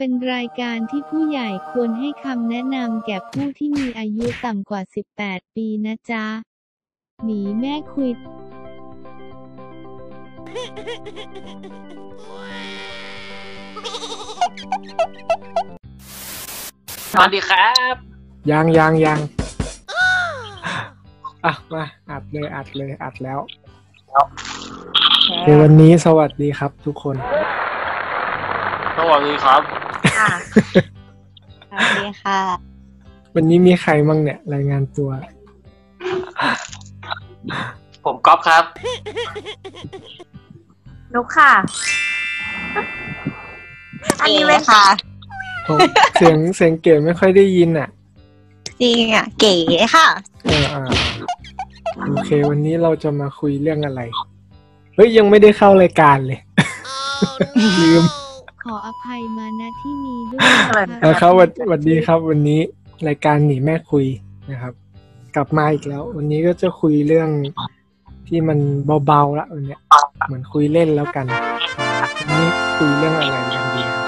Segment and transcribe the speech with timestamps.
[0.00, 4.82] เป็นรายการที่ผู้ใหญ่ควรให้คำแนะนำแก่ผู้ที่มีอายุต่ำกว่า
[5.18, 6.24] 18 ปีนะจ๊ะ
[7.24, 8.10] หนีแม่คุย
[17.12, 17.94] สวัสดีครับ
[18.50, 19.20] ยังยังยัง
[21.44, 23.38] อะมาอัดเลยอัดเลยอัดแล้ว
[25.44, 27.16] ในวันนี้สวัสดีครับทุกคน
[28.98, 29.85] สวัสดีครับค่ะ
[31.70, 32.38] สวัสดีค่ะ
[33.34, 35.10] วันนี้มีใครมั่งเนี่ย รายงานตัว
[38.04, 38.64] ผมก๊อฟครับ
[41.14, 41.52] นุกค่ะ
[44.20, 44.82] อันนี้ไม่ค่ะ
[45.66, 45.78] ผม
[46.14, 47.88] เสียงเสียงเก๋ไม่ค่อยได้ยินอะ
[48.82, 49.56] จริงอะ เก๋
[49.94, 50.06] ค่ะ
[50.44, 50.82] เอออ่า
[52.08, 54.00] โอเค วันนี้เราจะมาคุยเรื่องอะไร
[54.94, 56.40] เฮ้ย ยังไม่ได้เข้ารายการเลย
[57.80, 58.25] ลืมข
[58.74, 62.60] ออภัยมาณที่นี้ด้วยเปิดนะนะคคะรับสวัสสวัสดีครับ วันนี้
[63.08, 64.06] รายการหนีแม่คุย
[64.50, 64.72] นะครับ
[65.36, 67.28] กลับมาอีกแล้ว วันนี้ก็จะคุยเรื่อง
[68.28, 68.58] ที่มัน
[69.06, 69.80] เบาๆละวันเนี้ย
[70.26, 71.26] เหมือนคุยเล่นแล้วกัน
[72.18, 74.06] วันนี้คุยเรื่องอะไรกันดีครับ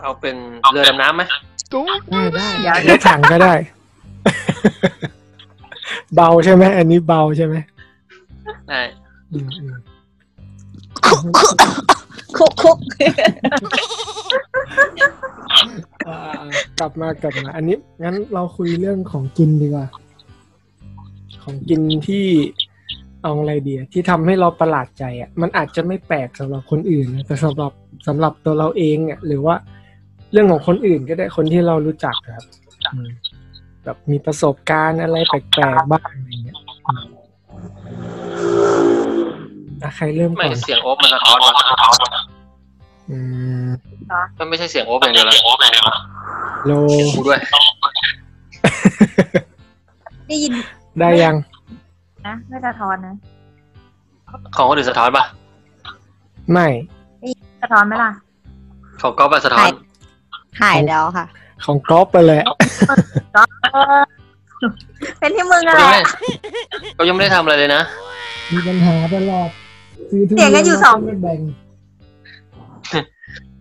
[0.00, 0.36] เอาเป็น
[0.72, 1.22] เรือดำน้ำไหม
[2.10, 2.22] ได้
[2.64, 3.54] ได้รถถังก็ได้
[6.14, 7.54] เบาใช่ไหมอันนี้เบาใช่ไหม
[8.68, 8.80] ได้
[9.32, 9.74] อืมอืม
[12.40, 14.42] คุกคุกคุกคุก
[16.08, 16.18] อ่า
[16.78, 19.86] กลับมากลับมา อันนี้งั้นเราคุยเรื่องของกินดีกว่า
[21.42, 22.26] ของกินที่
[23.22, 27.72] เอาอะไรดีอะที่ทำให้เราประหลาดใจอะ มันอาจจะไม่แปลกสำหรับคนอื่นนะแต่สำหรับ
[28.06, 29.54] สำหรับตัวเราเองอะหรือว่า
[30.32, 32.44] เรื่องของคนอื่นก็ได้คนที่เรารู้จักครับ
[32.94, 33.10] อืม
[33.84, 37.04] แบบมีประสบการณ์อะไรแปลกๆบ้างอะไรเงี้ยอืม
[39.82, 41.54] อะใครเริ่มไม่ก่อน เสียงโอ๊บมันสะท้อนวะ
[43.10, 43.18] อื
[43.64, 43.68] ม
[44.38, 45.38] มันไม่ใช่เสียงโอ๊บอย่างเดียวเลย
[46.66, 46.72] โล
[47.14, 47.38] กูด้วย
[50.28, 50.52] ได้ยิน
[50.98, 51.34] ได้ยัง
[52.26, 53.14] นะไม่สะท้อนนะ
[54.56, 55.24] ของคนอื่นสะท้อนปะ
[56.52, 56.66] ไม่
[57.62, 58.10] สะท้อนไหมล่ะ
[59.02, 59.68] ของก๊อฟอะสะท้อน
[60.60, 61.26] หายแล้วค่ะ
[61.64, 62.54] ของกรอบไปเลยอะ
[65.18, 66.00] เป็นที่มึงก็อะไรยังไม่
[66.98, 67.82] ก็ยังไม่ได้ทำอะไรเลยนะ
[68.52, 69.48] มีปัญหาตลอด
[70.10, 71.40] ซื้อทุเสียงกันอยู่สองไม่แบ่ง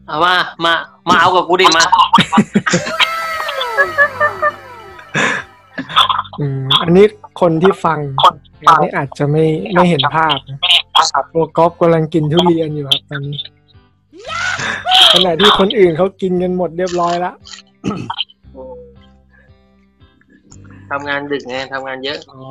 [0.08, 0.36] เอามา
[0.66, 0.74] มา
[1.10, 1.84] มาเอากับกูดิมา
[6.40, 7.06] อืมอันนี้
[7.42, 8.00] คนที่ฟัง
[8.68, 10.60] อันนี้อาจจะไม่ไม่เห็นภาพนะ
[11.34, 13.38] ตัวก๊อฟกำลังกินทุเรียนอยู่ครับตอนนี้
[15.14, 17.36] ขณะที่คนอื่นเขากินกันหมดเรียบร้อยแล้ว
[20.92, 22.42] ทำงานดึกไงทำงานเยอะ อ๋อ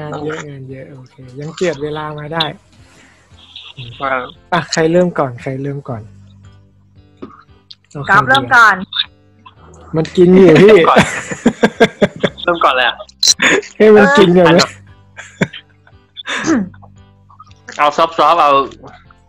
[0.00, 2.44] งานเยอะงานเยอะโอเค ยังเจียดเวลามาได้
[4.52, 6.23] อะใครเริ่มก่อน ใครเริ่มก่อนาใค
[8.08, 8.76] กอล์ฟเริ่มก่อน
[9.96, 10.98] มันกินอยู่พี่ก่อน
[12.42, 12.96] เริ่มก่อนเลยอะ
[13.76, 14.68] ให้มันกินก่อนนะ
[17.76, 18.50] เอาซอฟต์ๆเอา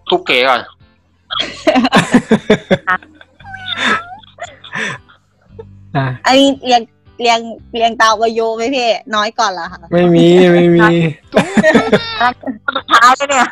[0.09, 0.59] ทุกเก๋ก่อน
[5.95, 6.81] อะอันนี้เรียง
[7.21, 7.39] เรียง
[7.75, 10.87] เรียงตามอายุไหมพี่น้อยก่อนละค่ะไม่มีไม่มี
[12.75, 13.47] สุดท้ายเลยเนี่ย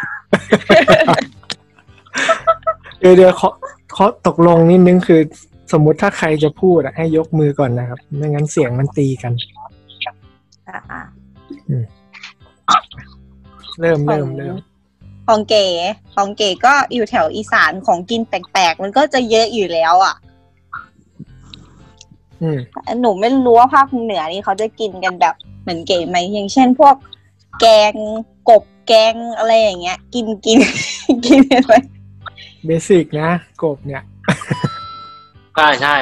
[2.99, 3.49] เดี๋ยวเดี๋ยวขอ
[3.95, 5.21] ขอตกลงนิดนึงคือ
[5.71, 9.33] สมมุติถ้าใครจะพูดอะให้ยกมือก่อนนะครับ ไม่งั้นเสียงมันตีกัน
[10.69, 11.01] อะ
[13.79, 14.55] เริ่มเริ่มเริ่ม
[15.27, 15.67] ของเก๋
[16.15, 20.15] ของเก๋ก็อยู่แถวอีสานของกินแปลกๆ มันก็จะเยอะอยู่แล้วอะ
[22.41, 22.59] อืม
[23.01, 26.95] หนูไม่รู้ว่าภาคเหนือนี่เขาจะกินกันแบบเหมือนเก๋ไหมอย่างเช่นพวก
[27.59, 27.93] แกง
[28.49, 30.59] กบแกงอะไรอย่างเงี้ย กินกิน
[31.25, 31.73] กินไป
[32.65, 33.31] เบสิกนะ
[33.61, 34.03] กบเนี่ย
[35.55, 35.95] ใช่ใช่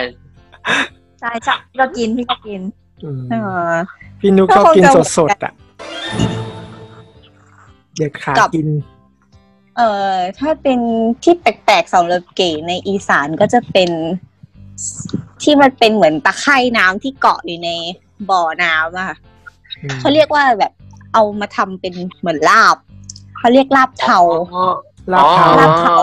[1.20, 2.62] ใช่ใช่ก็กินพี่ก็กิน
[3.04, 3.36] อืมเอ
[3.72, 3.74] อ
[4.20, 5.54] พี่นุกก็ก็คงกินจะสดสดๆอะ
[7.96, 8.68] เด็ดขาดกับกิน
[9.78, 10.80] เอ่อถ้าเป็น
[11.24, 13.90] ที่แปลกๆสำหรับเก๋ในอีสานก็จะเป็น
[15.44, 17.70] ที่มันเป็นเหมือนตะไคร่น้ำที่เกาะอยู่ใน
[18.30, 19.18] บ่อน้ำอะค่ะ
[19.84, 20.72] อืมเขาเรียกว่าแบบ
[21.14, 22.78] เอามาทำเป็นเหมือนลาบ
[23.38, 24.20] เขาเรียกลาบเทา
[25.14, 25.28] ลาบ
[25.82, 25.98] เทา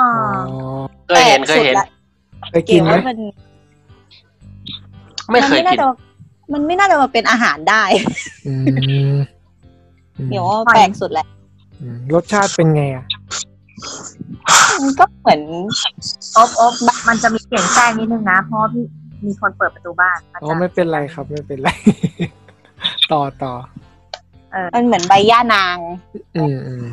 [0.00, 1.86] อ๋อลาบเทาอ๋ออ๋อเคยเห็นเคยเห็นแปลกสุดละ
[2.50, 3.18] ไปกิเก๋นไหมว่ามัน
[5.30, 5.86] ไม่เคยนน่ากินจะ
[6.52, 7.82] มันไม่น่าจะมาเป็นอาหารได้
[8.46, 9.14] อืมอืม
[10.30, 11.26] เดี๋ยวว่าแปลกสุดแหละ
[11.80, 13.04] อืมรสชาติเป็นไงอะ
[14.82, 15.42] มันก็เหมือน
[16.36, 16.74] อบอบ
[17.08, 18.84] มันจะมีเสียงแทรกนิดนึงนะ เพราะว่าพี่
[19.26, 21.68] มีคนเปิดประตูบ้านมันอ๋อจะไม่เป็นไรครับ ไม่เป็นไร
[23.12, 23.52] ต่อต่อ
[24.52, 25.76] เออมันเหมือนใบย่านาง
[26.36, 26.86] อืมอืม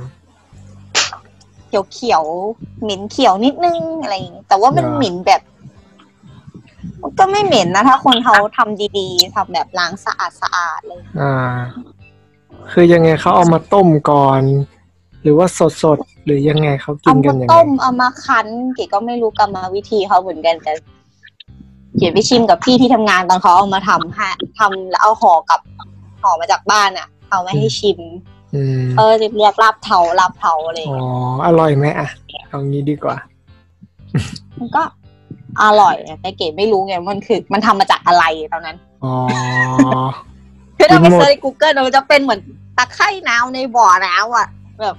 [1.67, 5.41] เขียวเขียวๆเหม็นเขียวนิดนึงอะไรอย่างงี้แต่ว่ามันอ่าเหม็นแบบ
[7.01, 11.33] มันก็ไม่เหม็นนะถ้าคนเขาทำดีๆทำแบบล้างสะอาดสะอาดๆเลย อ่า
[12.71, 14.41] คือยังไงเขาเอามาต้มก่อน
[15.21, 20.71] หรือว่าสดสดๆหรือยังไงเขากิเอานกัมานยังไงต้มเอามาคั้นเก๋ก็ไม่รู้กรรมวิธีเขาเหมือนกันแต่
[21.97, 24.27] เก๋ไปชิมกับพี่ที่ทำงานตอนเขาเอามาทำให้
[24.59, 25.61] ทำแล้วเอาห่อกลับ
[26.21, 28.36] ห่อมาจากบ้านอะ เอามาให้ชิมอืม
[28.97, 31.09] เออเรียกลาบเทาลาบเทาอะไรอย่างอ๋อเงี้ย
[31.45, 32.07] อร่อยไหมอะ
[32.49, 33.17] เอางี้ดีกว่า
[34.59, 34.83] มันก็
[35.63, 38.23] อร่อยนะแต่เก๋ไม่รู้ไงมันคือ มันทำมาจากอะไร
[38.53, 39.15] ตอนนั้นอ๋อ
[40.77, 42.39] คือถ้าไปกินหมด search ใน Google มันจะเป็นเหมือน
[42.77, 44.47] ตะไคร่น้ำในบ่อน้ำอะ
[44.81, 44.95] แบบ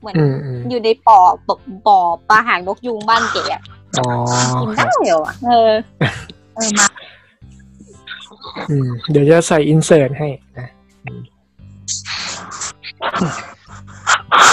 [0.00, 1.18] เหมือนอืมอืมอยู่ในบ่อ
[1.48, 1.56] บ่อ
[1.86, 1.98] บ่อ
[2.28, 3.62] ปลาหางนกยุงบ้านเก๋อะ
[3.98, 4.08] อ๋อ
[4.60, 5.72] กินได้ครับเเหรอวะเออ
[6.54, 6.86] เออมา
[8.70, 10.28] อืมเดี๋ยวจะใส่ insert ให้
[10.58, 10.68] นะ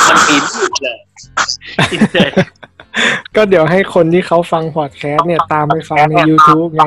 [0.07, 0.97] มันมีรูปเลย
[1.91, 2.31] insert
[3.35, 6.85] ก็เดี๋ยวให้คนที่เขาฟังพอดแคสต์เนี่ยตามไปฟังใน YouTube ไง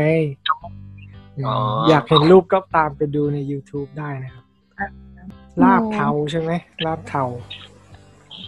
[1.39, 4.45] อืมอยากเห็นรูปก็ตามไปดูใน YouTube ได้นะครับ
[5.63, 6.51] ลาบเทาใช่ไหม
[6.85, 7.25] ลาบเทา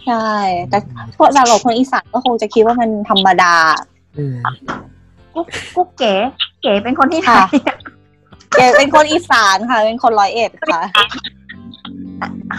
[0.05, 0.29] ใช่
[0.69, 0.77] แต่
[1.17, 3.55] พวกสำหรับคนอีสานก็คงจะคิดว่ามันธรรมดา
[4.17, 4.37] อืม
[5.33, 6.13] กุ๊กกุ๊กเก๋
[6.61, 7.31] เก๋เป็นคนที่ไหน
[8.51, 10.81] ค่ะเก๋เป็นคนอีสานค่ะ เป็นคนร้อยเอ็ดค่ะ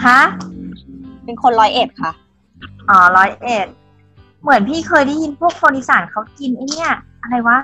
[0.05, 0.21] ฮะ
[1.25, 2.11] เป็นคนร้อยเอ็ดค่ะ
[2.89, 3.67] อ๋อร้อยเอ็ด
[4.41, 6.91] เหมือนพี่เคยได้ยินพวกคนอีสานเขากินไอ้เนี่ย
[7.21, 7.57] อะไรวะ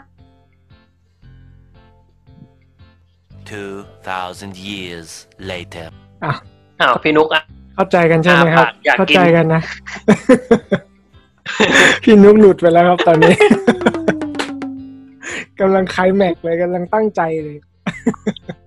[3.49, 5.09] 2,000 years
[5.51, 5.87] later.
[6.23, 7.43] อ้าวพี่นุกอะ
[7.75, 9.61] เข้าใจกันใช่ไหมครับอ่าปากอยากกิน เข้าใจกันนะ
[12.03, 13.35] พี่นุกหลุดไปแล้วครับตอนนี้
[15.59, 17.57] กำลังไคลายแม็กซ์เลยกำลังตั้งใจเลย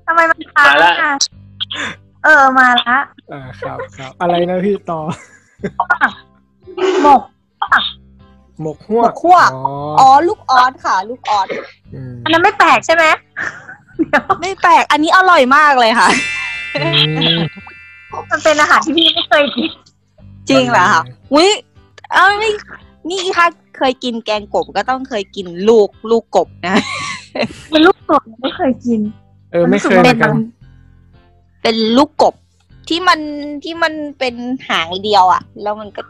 [0.06, 1.12] ทำไมมันช้ามาละ อะ
[2.24, 2.98] เออมาละ
[3.32, 5.00] อ่าครับครับอะไรนะพี่ต่อ
[7.02, 7.22] หมก
[8.62, 9.62] หมกหวหมกกฮวก อ๋อ
[10.00, 11.46] อ๋อ ลูกออสค่ะ ลูกออส
[12.12, 13.04] มอันนั้นไม่แปลกใช่ไหม
[14.08, 16.08] เดี๋ยวไม่แปลก อันนี้อร่อยมากเลยค่ะ
[16.76, 16.88] อื
[17.36, 17.38] ม
[18.30, 19.70] มันเป็นอาหารที่พี่ไม่เคยกิน
[20.48, 21.50] จริงเหรอคะอุ้ย
[22.12, 22.50] เอ้ย
[23.10, 26.76] นี่ค่ะเคยกินแกงกบก็ต้องเคยกินลูกลูกกบนะ
[27.70, 29.00] เป็นลูกกรดไม่เคยกิน
[29.52, 30.34] เออไม่เคยเหมือนกัน
[31.62, 32.34] เป็นลูกกบ
[32.88, 33.20] ที่มัน
[33.64, 34.34] ที่มันเป็น
[34.68, 36.00] หางเดียวอะแล้วมันก็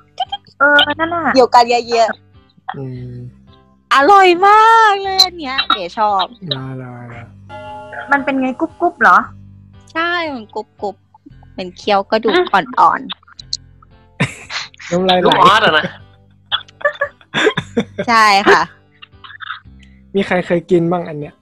[0.58, 2.08] เออนั่นน่ะเกี่ยวกันเยอะ
[2.76, 6.25] อืมๆอร่อยมากเลยอันเนี้ยเก๋ชอบ
[6.56, 7.22] ลาลาลา
[8.12, 9.19] มันเป็นไงกรุบกรุบเหรอ
[9.92, 10.96] ใช่มันกรุบกรุบ
[11.54, 13.00] เป็นเคี้ยวกระดูกอ่อน
[14.90, 18.62] น้ำลายลูไหลกออสอะนะๆใช่ค่ะ
[20.18, 21.34] มีใครเคยกินบ้างอันเนี้ย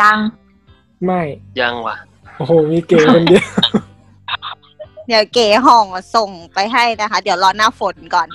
[0.00, 0.18] ยัง
[1.04, 1.22] ไม่
[1.60, 1.96] ยังวะ
[2.36, 3.44] โอ้โหมีเก๋คนเดียว
[5.08, 8.28] เดี๋ยวเก๋ห่องส่งไปให้นะคะ เดี๋ยวรอหน้าฝนก่อน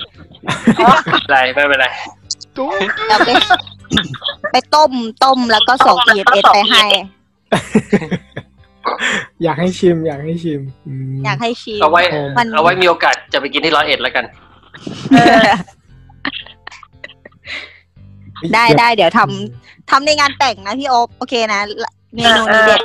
[1.30, 1.88] ไรไม่เป็นไร
[2.54, 3.30] เดี๋ยวไป
[4.52, 4.92] ไปต้ม
[5.24, 6.84] ต้มแล้วก็ส่ง EMS ไปให้
[9.44, 10.62] อยากให้ชิม อยากให้ชิม
[11.02, 12.02] มอยากให้ชิมเอาไว้
[12.38, 14.26] มัน เอาไว้มีโอกาสจะไปกินที่ร้อยเอ็ดแล้วกัน
[18.54, 21.60] ได้ได้เดี๋ยวทำทำในงานแต่งนะพี่โอ๊บโอเคนะ
[22.14, 22.82] เมนูนี้เด็ด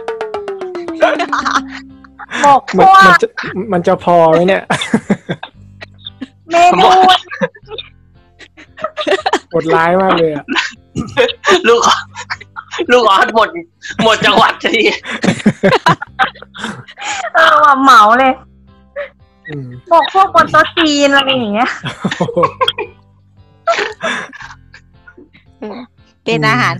[2.43, 3.29] หมกมันพวมันกจะ
[3.73, 4.63] มันจะพอไหมเนี่ย
[6.51, 6.89] เมนู
[9.51, 10.45] โหดร้ายมากเลยอะ
[11.69, 11.81] ลูก
[12.91, 13.49] ลูกออสหมด
[14.03, 14.77] หมดจังหวัดที
[17.35, 18.33] เออว่าเหมาเลย
[19.49, 21.71] อืมหมกพวกบนโต๊ะจีนอะไรอย่างเงี้ย
[25.59, 25.75] โอ้โห
[26.25, 26.75] เป็นอาหาร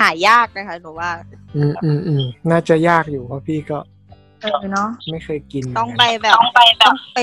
[0.00, 1.10] หายากนะคะหนูว่า
[1.56, 3.78] อืมอืมอืมน่าจะยากอยู่เพราะพี่ก็
[4.42, 7.18] เออเนาะไม่เคยกิน ต้องไปแบบต้องไปต้องไป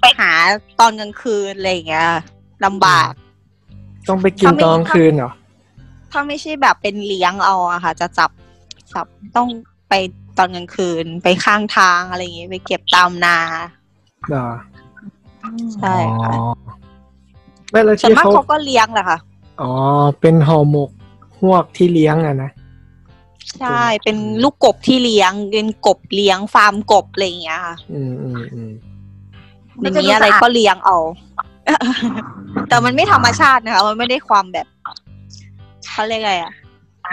[0.00, 0.32] ไปหา
[0.80, 2.08] ตอนกลางคืนอะไรอย่างเงี้ย
[2.64, 3.12] ลำบาก
[4.08, 5.32] ต้องไปกินตอนกลางคืนเหรอ
[6.10, 8.30] ถ้าไม่ใช่แบบเป็นเลี้ยงเอาอะค่ะ จะจับ
[8.92, 9.48] จับต้อง
[9.88, 9.94] ไป
[10.38, 13.38] ตอนกลางคืนไปข้างทางอะไรอย่างเงี้ยไปเก็บตามนา
[14.28, 14.48] เหรอ
[15.76, 16.44] ใช่ค่ะอ๋อ
[17.70, 19.18] ไม่แล้วส่วนที่มากเขาเขาก็เลี้ยงแหละค่ะ
[19.62, 19.72] อ๋อ
[20.20, 20.90] เป็นห่อหมก
[21.40, 22.50] หวกที่เลี้ยงอะนะ
[23.60, 28.72] ใช่ เป็นลูกกบที่เลี้ยง เป็นกบเลี้ยงฟาร์มกบอะไรอย่างเงี้ยค่ะอืมอืมอืม
[29.80, 30.98] ไม่มีอะไรก็เลี้ยงเอา
[32.68, 34.66] แต่มันไม่ธรรมชาตินะคะ มันไม่ได้ความแบบ
[35.90, 36.52] เขาเรียกอะไรอะ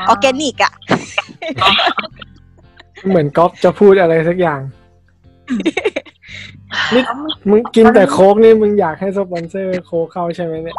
[0.09, 0.73] ออร์แกนิกอะ
[3.07, 4.61] เหมือนก๊อฟจะพูดอะไรสักอย่าง
[6.93, 7.03] นี่
[7.49, 10.77] มึงกินแต่โค้กนี่มึงอยากให้สปอนเซอร์โค้กเข้าใช่ไหมเนี่ย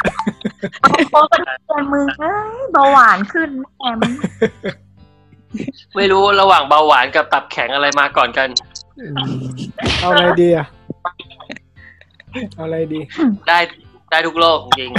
[1.11, 3.49] โอ้เป็นแกมึงเอ้ยเบาหวานขึ้น
[3.81, 4.12] แกมึง
[5.97, 8.49] ไม่รู้ระหว่างเบาหวานกับตับแข็งอะไรมาก่อนกัน
[8.99, 9.14] อืม
[10.00, 10.66] เอาอะไรดีอะ
[12.54, 13.00] เอาอะไรดี
[13.49, 13.59] ได้
[14.11, 14.90] ได้ทุกโลกจริง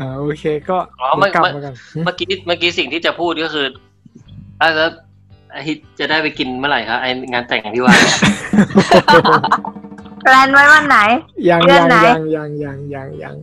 [0.00, 3.66] อ่าโอเคก็อ๋อเดี๋ยวกลับเมื่อมากันเมื่อกี้เมื่อกี้สิ่งที่จะพูดก็คือ
[4.60, 4.90] อะแล้ว
[5.52, 7.94] ไอ้ที่จะได้ไปกินเมื่อไหร่ครับไองานแต่งที่ว่า
[9.06, 9.87] แพ
[10.34, 10.98] ลนไว้วันไหน
[11.48, 13.34] ยังเดือนยังไหนยังยังยังยังยัง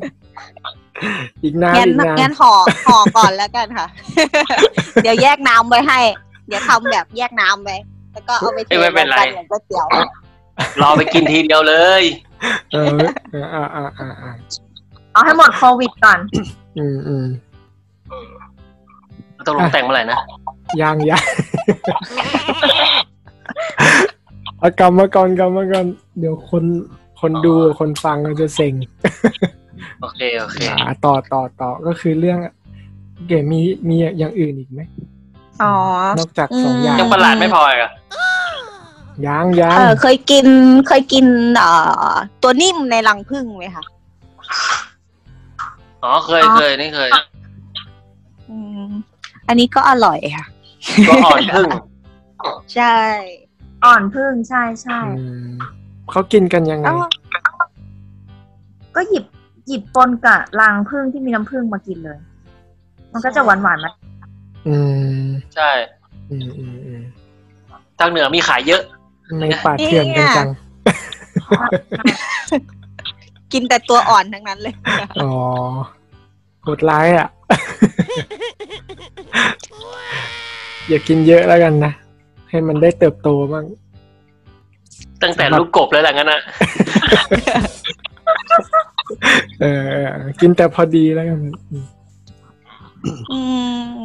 [1.43, 2.53] อีกนานงั้นอีกนานงั้นห่อ
[2.87, 3.87] ห่อก่อนแล้วกันค่ะ
[5.03, 5.99] เดี๋ยวแยกน้ำไว้ให้
[6.47, 7.77] เดี๋ยวทำแบบแยกน้ำไว้
[8.13, 9.87] แล้วก็เอาไปเทเอ้ยไม่เป็นไรวกันเหมือนก๋วยเตี๋ยว
[10.81, 12.03] รอไปกินทีเดียวเลย
[12.73, 12.97] เออ
[13.31, 14.31] เอออ่าอ่าอ่าอ่า
[15.13, 16.19] เอาให้หมดโควิดก่อน
[16.77, 17.25] อืมอืม
[19.45, 20.19] ต้องลงแต่งเมื่อไหร่นะ
[20.81, 21.23] ยังยัง
[24.65, 25.85] เอากลับมาก่อนกลับมาก่อน
[26.19, 26.63] เดี๋ยวคน
[27.19, 28.73] คนดูคนฟังก็จะเซ็ง
[30.01, 32.37] โอเคโอเคอ่าต่อต่อต่อก็คือเรื่อง
[33.27, 34.81] เกมมีมีอย่างอื่นอีกไหม
[35.63, 35.73] อ๋อ
[36.19, 37.89] นอกจากสองอย่างยังประหลาดไม่พออีกเหรอ
[39.27, 40.47] ยังยัเองอเคยกิน
[40.87, 41.25] เคยกิน
[41.57, 41.71] เอ่
[42.09, 43.83] อตัวนิ่มในรังผึ้งไหมคะ
[46.03, 47.09] อ๋อเคยเคยนี่เคย
[48.49, 48.57] อื
[48.87, 48.91] ม
[49.47, 50.45] อันนี้ก็อร่อยค่ะ
[51.07, 51.69] ก็อ่อนพึ่ง
[52.75, 52.95] ใช่
[53.83, 55.53] อ่อนพึ่งใช่ใช่อืม
[56.11, 56.97] เขากินกันยังไงเอ้า
[58.95, 59.25] ก็หยิบ
[59.67, 62.19] หยิบปนกับรังพึ่งที่มีน้ำพึ่งมากินเลย
[63.13, 63.93] มันก็จะหวานหวานๆมัน
[64.67, 64.75] อื
[65.23, 65.69] มใช่
[66.29, 67.03] อืมอืมอืม
[67.99, 68.81] ทางเหนือมีขายเยอะ
[69.39, 70.47] ไม่ป่าเถื่อนกันจัง
[73.53, 74.73] กินแต่ตัวอ่อนทั้งนั้นเลย
[75.21, 75.31] อ๋อ
[76.63, 77.27] โหดร้ายอะ
[80.89, 81.91] อย่ากินเยอะแล้วกันนะ
[82.49, 83.65] ให้มันได้เติบโตบ้าง
[85.21, 86.41] ตั้งแต่ลูกกบเลยแหละงั้นนะ
[89.61, 90.09] เออเออ
[90.39, 91.39] กินแต่พอดีแล้วกัน
[91.71, 91.85] อืม
[93.31, 93.39] อื
[93.89, 93.99] ม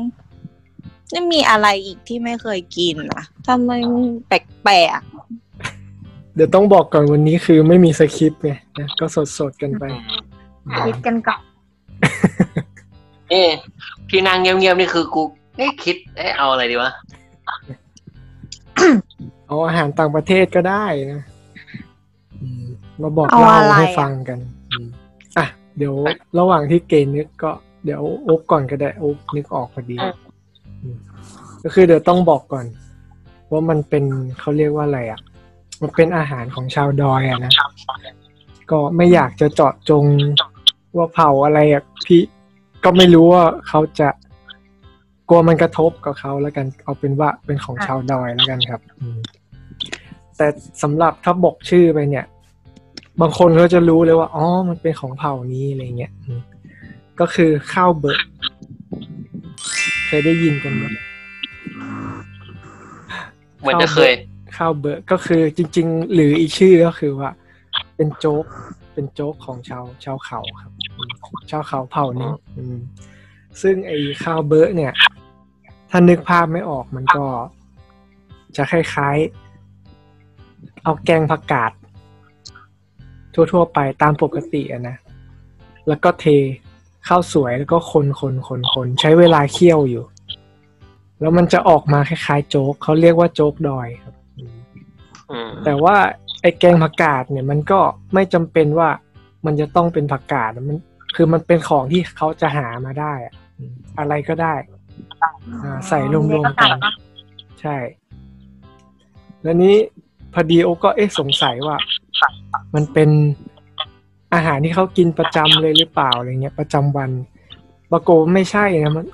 [1.12, 5.02] นี่มีอะไรอีกที่ไม่เคยกินอะทำไมมันแปลก
[6.34, 9.84] เดี๋ยวต้องบอกก่อนวันนี้คือไม่มีสคริปต์ไงนะก็สดสดๆกันไป
[10.86, 11.40] คิดกันก่อน
[13.32, 13.46] นี่
[14.08, 15.22] พี่นางเงียบๆนี่คือกู
[15.56, 16.90] เอ๊ะคิดเอ๊ะเอาอะไรดีวะ
[19.46, 21.22] เอาอาหารต่างประเทศก็ได้นะ
[22.42, 22.66] อืม
[23.00, 24.38] มาบอกเอาเล่าอะไรให้อะฟังกัน
[24.72, 24.88] อืม
[25.38, 25.46] อะ
[25.78, 25.94] เดี๋ยว
[26.38, 27.52] ระหว่างที่เกณฑ์นึกก็
[27.84, 29.96] เดี๋ยวโอ๊บก่อนก็ได้โอ๊บนึกออกพอดี
[30.82, 30.98] อืม
[31.62, 32.66] ก็คือเดี๋ยวต้องบอกก่อน
[33.50, 34.04] ว่ามันเป็น
[34.38, 35.20] เขาเรียกว่าอะไรอะ
[35.80, 37.52] มันเป็นอาหารของชาวดอยอะนะ
[38.70, 40.04] ก็ไม่อยากจะเจาะจง
[40.96, 42.22] ว่าเผ่าอะไรอะพี่
[42.84, 44.08] ก็ไม่รู้ว่าเขาจะ
[45.30, 49.18] กลัวมันกระทบกับเขาแล้วกันเอาเป็นว่าเป็นของชาวดอยแล้วกันครับอืม
[50.36, 50.46] แต่
[50.82, 52.26] สำหรับถ้าบอกชื่อไปเนี่ย
[53.20, 56.40] บางคนเขาจะรู้เลยว่าอ๋อมันเป็นของเผ่านี้อะไรเงี้ยอืม
[57.20, 58.26] ก็คือข้าวเบิร์
[60.06, 60.84] เคยได้ยินกันไหม
[63.60, 64.12] เหมือนจะเคย
[64.56, 67.30] ข้าวเบอร์ก็คือจริง ๆ หรืออีกชื่อก็คือว่า
[67.96, 68.44] เป็นโจ๊ก
[68.94, 71.12] เป็นโจ๊กของชาวชาวเขาครับอืม
[71.50, 72.78] ชาวเขาเผ่านี้อืม
[73.62, 74.92] ซึ่งไอ้ข้าวเบอร์เนี่ย
[75.90, 77.24] ถ้านึกภาพไม่ออกมันก็
[78.56, 81.72] จะคล้ายๆ เอาแกงผักกาด
[83.34, 84.96] ทั่วๆไปตามปกติอะนะ
[85.88, 86.24] แล้วก็เท
[87.08, 90.04] ข้าวสวยแล้วก็คนคนคนคนใช้เวลาเคี่ยวอยู่
[91.20, 94.58] แล้วมันจะออกมาคล้ายๆ โจ๊กเขาเรียกว่าโจ๊กดอยครับอืม
[95.30, 95.96] อืมแต่ว่า
[96.42, 97.80] ไอ้แกงผักกาดเนี่ย มันก็
[98.14, 98.88] ไม่จำเป็นว่า
[99.46, 100.76] มันจะต้องเป็นผักกาดมัน
[101.14, 104.79] คือมันเป็นของที่เขาจะหามาได้ อะอืมอะไรก็ได้อ่า
[105.88, 106.70] ใส่รวมๆกัน
[107.60, 107.76] ใช่
[109.42, 109.76] แล้วนี้
[110.32, 111.76] พอดีโอก็เอ๊ะสงสัยว่า
[112.74, 113.10] มันเป็น
[114.34, 117.10] อาหารที่เขากินประจำเลยหรือเปล่าอะไรเงี้ย ประจำวัน
[117.92, 119.06] ปรากฏว่าไม่ใช่นะมัน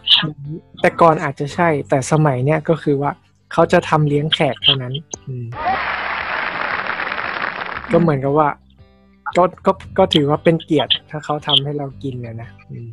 [0.81, 3.11] แต่ก่อนอาจจะใช่ แต่สมัยเนี้ยก็คือว่า
[3.53, 4.95] เขาจะทำเลี้ยงแขกเท่านั้น
[5.29, 5.47] อืม
[7.93, 8.49] ก็เหมือนกับว่า
[9.37, 12.89] ก็ก็ก็ถือว่าเป็นเกียรติถ้าเขาทำให้เรากินนะนะอืม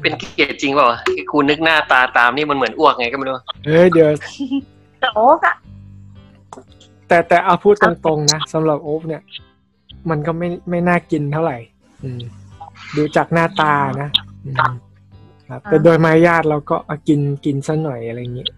[0.00, 3.34] เป็นเกียรติจริงเปล่าวะที่กูนึกหน้าตาตามนี่มันเหมือนอ้วกไงก็ไม่รู้
[3.66, 4.10] เอ้ยเดี๋ยว
[5.00, 5.56] โจ๊กอะ
[7.08, 9.22] แต่แต่เอาพูดตรงๆนะสำหรับโอ๊บเนี่ย
[10.10, 11.58] มันก็ไม่ไม่น่ากินเท่าไหร่
[12.02, 12.22] อืม
[12.96, 14.08] ดูจากหน้าตานะ
[14.44, 14.56] อืม
[15.48, 18.50] ครับ แต่โดยมารยาทเราก็เอากินกินซะหน่อยอะไรอย่างเงี้ย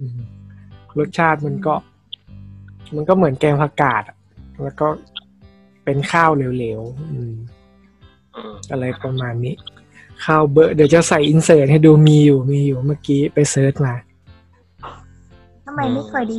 [0.00, 0.20] อืม
[0.98, 1.74] รสชาติมันก็
[2.96, 4.16] มันก็เหมือนแกงผักกาดอะ
[4.62, 4.86] แล้วก็
[5.84, 7.32] เป็นข้าวเหลวๆอืม
[8.36, 9.54] อืมอะไรประมาณนี้
[10.24, 13.94] ข้าวเบอร์เดี๋ยวจะใส่อินเสิร์ตให้ดูมีอยู่มีอยู่เมื่อกี้ไปเซิร์ชมา
[15.64, 16.38] ทำไมไม่เคยดี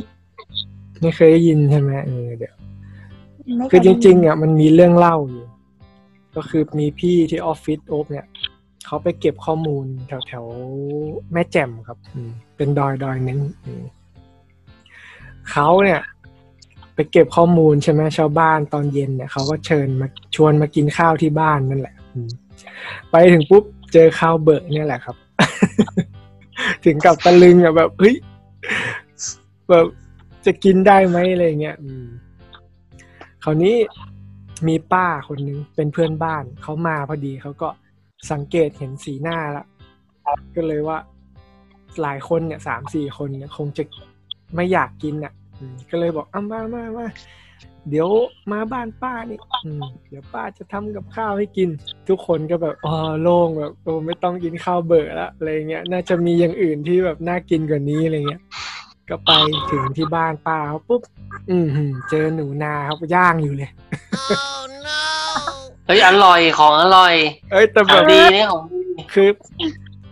[1.02, 2.54] ไม่เคยได้ยินใช่ไหมเออเดี๋ยว
[3.56, 5.44] ไม่เยคือจได้ยินริง ๆ อะ มันมีเรื่องเล่าอยู่
[6.36, 8.26] ก็คือมีพี่ที่ออฟฟิศโอ๊บเนี่ย
[8.86, 13.82] เขาไปเก็บข้อมูลแถวแถวๆแม่แจ่มครับอืมเป็นดอยดอยหนึงอืม
[15.50, 16.00] เขาเนี่ย
[16.94, 20.06] ไปเก็บข้อมูลใช่ไหมชาวบ้านตอนเย็นเนี่ยเขาก็เชิญมา
[20.36, 21.94] ชวนมากินข้าวที่บ้านนั่นแหละ
[23.10, 25.16] ไปถึงปุ๊บเจอข้าวเบิกเนี่ยแหละครับ
[26.84, 28.14] ถึงกับตะลึงอะแบบเฮ้ย
[29.68, 29.86] แบบ
[30.46, 31.76] จะกินได้ไหมอะไรเงี้ย
[33.44, 33.76] คราวนี้
[34.68, 37.68] มีป้าคนนึงเป็นเพื่อนบ้านเขามาพอดีเขาก็
[38.30, 39.64] สังเกตเห็นสีหน้าละ
[40.56, 40.98] ก็เลยว่า
[42.02, 43.82] หลายคนเนี่ยสามสี่คนเนี่ยคงจะ
[44.54, 45.32] ไม่อยากกินอะ
[45.90, 47.06] ก็เลยบอกอะมามามา
[47.88, 48.08] เดี๋ยว
[48.52, 51.68] มาบ้านป้านี่อืมเดี๋ยวป้าจะทำกับข้าวให้กิน
[52.08, 58.42] ทุกคนก็แบบอ๋อโล่งแบบโอ้ไม่ต้องกินข้าวเบื่อละอะไรเงี้ย น่าจะมีอย่างอื่นที่แบบน่ากินกว่านี้อะไรเงี้ย
[59.08, 59.32] ก็ไป
[59.70, 61.02] ถึงที่บ้านป้าเขาปุ๊บ
[61.50, 63.70] อืมหืมเจอหนูนาครับย่างอยู่เลย
[65.86, 67.14] เฮ้ยอร่อยของอร่อย
[67.52, 68.80] เอ้ยแต่ขแบองบดีนี่ของดี
[69.12, 69.28] คือ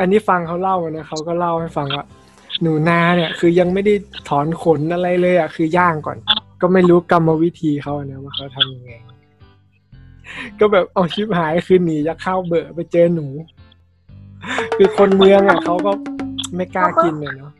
[0.00, 2.04] อันนี้ฟังเขาเล่านะเขาก็เล่าให้ฟังว่า
[2.62, 3.95] หนูนาเนี่ยคือยังไม่ได้
[4.29, 6.19] ถอนขนอะไรเลยอะคือย่างก่อน
[6.61, 8.93] ก็ไม่รู้กรรมวิธีเขานะว่าเขาทำยังไง
[10.61, 13.26] ก็แบบเอาชิบหายคือหนีจะเข้าเบอไปเจอหนู
[14.76, 15.93] คือคนเมืองอะเขาก็
[16.57, 17.52] ไม่กล้ากินเลยเนาะ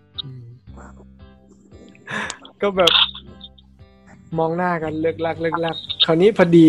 [2.63, 2.93] ก็แบบ
[4.39, 5.77] มองหน้ากันเลิกลักเลิกลัก
[6.07, 6.69] คราวนี้พอดี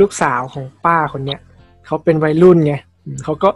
[0.00, 1.40] ลูกสาวของป้าคนเนี้ย
[1.86, 2.74] เขาเป็นวัยรุ่นไง
[3.24, 3.48] เขาก็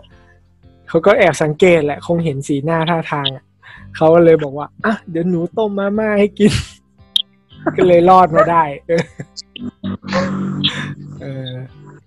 [0.91, 3.45] เขาก็แอบสังเกตแหละ คงเห็นสีหน้าท่าทางอะ
[3.97, 6.53] เขาก็เลยบอกว่าอะเดี๋ยวหนูต้มมาม่าให้กิน
[7.77, 9.05] ก็เลยรอดมาได้เออ
[11.23, 11.51] เออ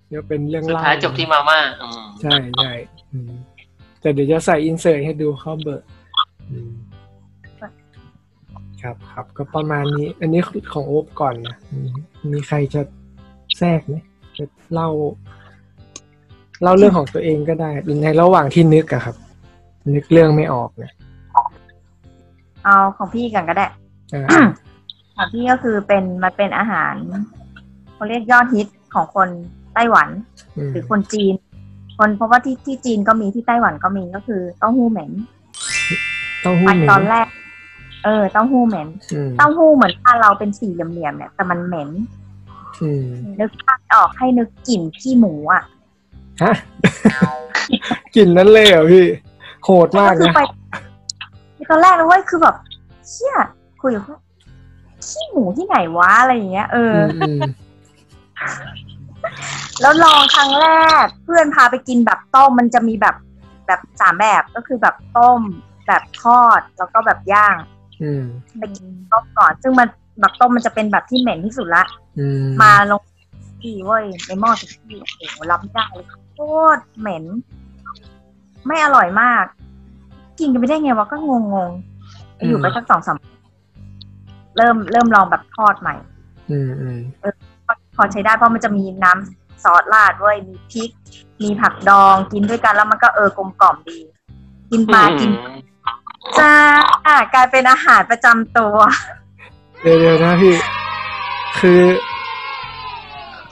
[0.08, 2.72] เดี๋ยวเป็นเรื่องสุดเล่าท้ายจบที่มาม่าอืมใช่ใช่
[3.12, 3.32] อืม
[4.00, 5.86] แต่เดี๋ยวจะใส่อินเสิร์ตให้ดูเข้าเบอร์
[6.50, 6.72] อืม
[8.82, 10.40] ครับครับก็ประมาณนี้ อันนี้
[10.72, 11.88] ของโอ๊บก่อนนะอืม
[12.32, 12.82] มีใครจะ
[13.58, 13.94] แทรกไหม
[14.38, 14.88] จะเล่า
[16.62, 17.70] เล่าเรื่องของตัวเองก็ได้
[18.02, 19.16] ในระหว่างที่นึกอะครับ
[19.94, 20.92] นึกเรื่องไม่ออกเนี่ย
[22.64, 23.66] เอาของพี่กันก็ได้
[24.14, 24.44] อ่า
[25.16, 26.94] ของพี่ก็คือเป็นมันเป็นอาหาร
[27.94, 29.28] เขาเรียกยอดฮิตของคน
[29.74, 30.08] ไต้หวัน
[30.56, 31.34] อืมหรือคนจีน
[31.98, 35.10] คนเพราะว่าที่ที่จีนก็มีที่ไต้หวันก็มีก็คือเต้าหู้เหม็น
[36.42, 37.26] เต้าหู้ไปเหม็นตอนแรก
[38.04, 41.88] เออเต้าหู้เหม็นอืมเต้าหู้เหมือนถ้านเราเป็นสี่เหลี่ยมๆเนี่ยแต่มันเหม็น
[42.82, 43.06] อืม
[43.40, 45.62] นึกภาพออกให้นึกกลิ่นขี้หมูอะ
[46.42, 46.54] ฮะ
[48.14, 49.06] กลิ่นนั้นเลยเหรอพี่
[49.64, 50.40] โหดมากก็คือนะไป
[51.68, 52.56] ตอนแรกนะเว้ยคือแบบ
[53.08, 53.36] เชี่ย
[53.82, 54.16] คุยกับเขา
[55.06, 57.40] ขี้หมูที่ไหนวะอะไรอย่างเงี้ย เอออือมอืม
[59.80, 60.66] แล้วลองครั้งแร
[61.02, 63.16] ก เพื่อนพาไปกินแบบต้มมันจะมีแบบ
[63.66, 65.40] แบบสามแบบก็คือแบบต้ม
[65.86, 67.56] แบบทอดแล้วก็แบบย่าง
[68.02, 68.24] อืม
[68.58, 69.88] ไปกินต้มก่อน ซึ่งมัน
[70.20, 71.84] แบบต้มมันจะเป็นแบบที่เหม็นที่สุดละ
[72.18, 73.02] อืมมาลง
[73.62, 76.40] ที่เว้ยในหม้อสุกี้โอ้โหรับไม่ได้เลย โค
[76.76, 77.24] ตรเหม็น
[78.66, 79.44] ไม่อร่อยมาก
[80.38, 83.16] กินกันไปได้ไงวะก็งงงๆอยู่ไปสักสองสาม
[84.56, 85.94] เริ่มเริ่มลองแบบทอดใหม่
[86.50, 86.98] อืมอืม
[87.96, 90.90] พอใช้ได้เพราะมันจะมีน้ำซอสราดด้วยมีพริก
[91.42, 93.98] มีผักดองกินด้วยกันแล้วมันก็เออกลมกล่อมดี
[94.70, 95.30] กินปลากิน
[96.38, 96.52] จ้า
[97.34, 98.76] กลายเป็นอาหารประจำตัว
[99.82, 100.54] เดี๋ยวเดี๋ยวนะพี่
[101.58, 101.80] คือ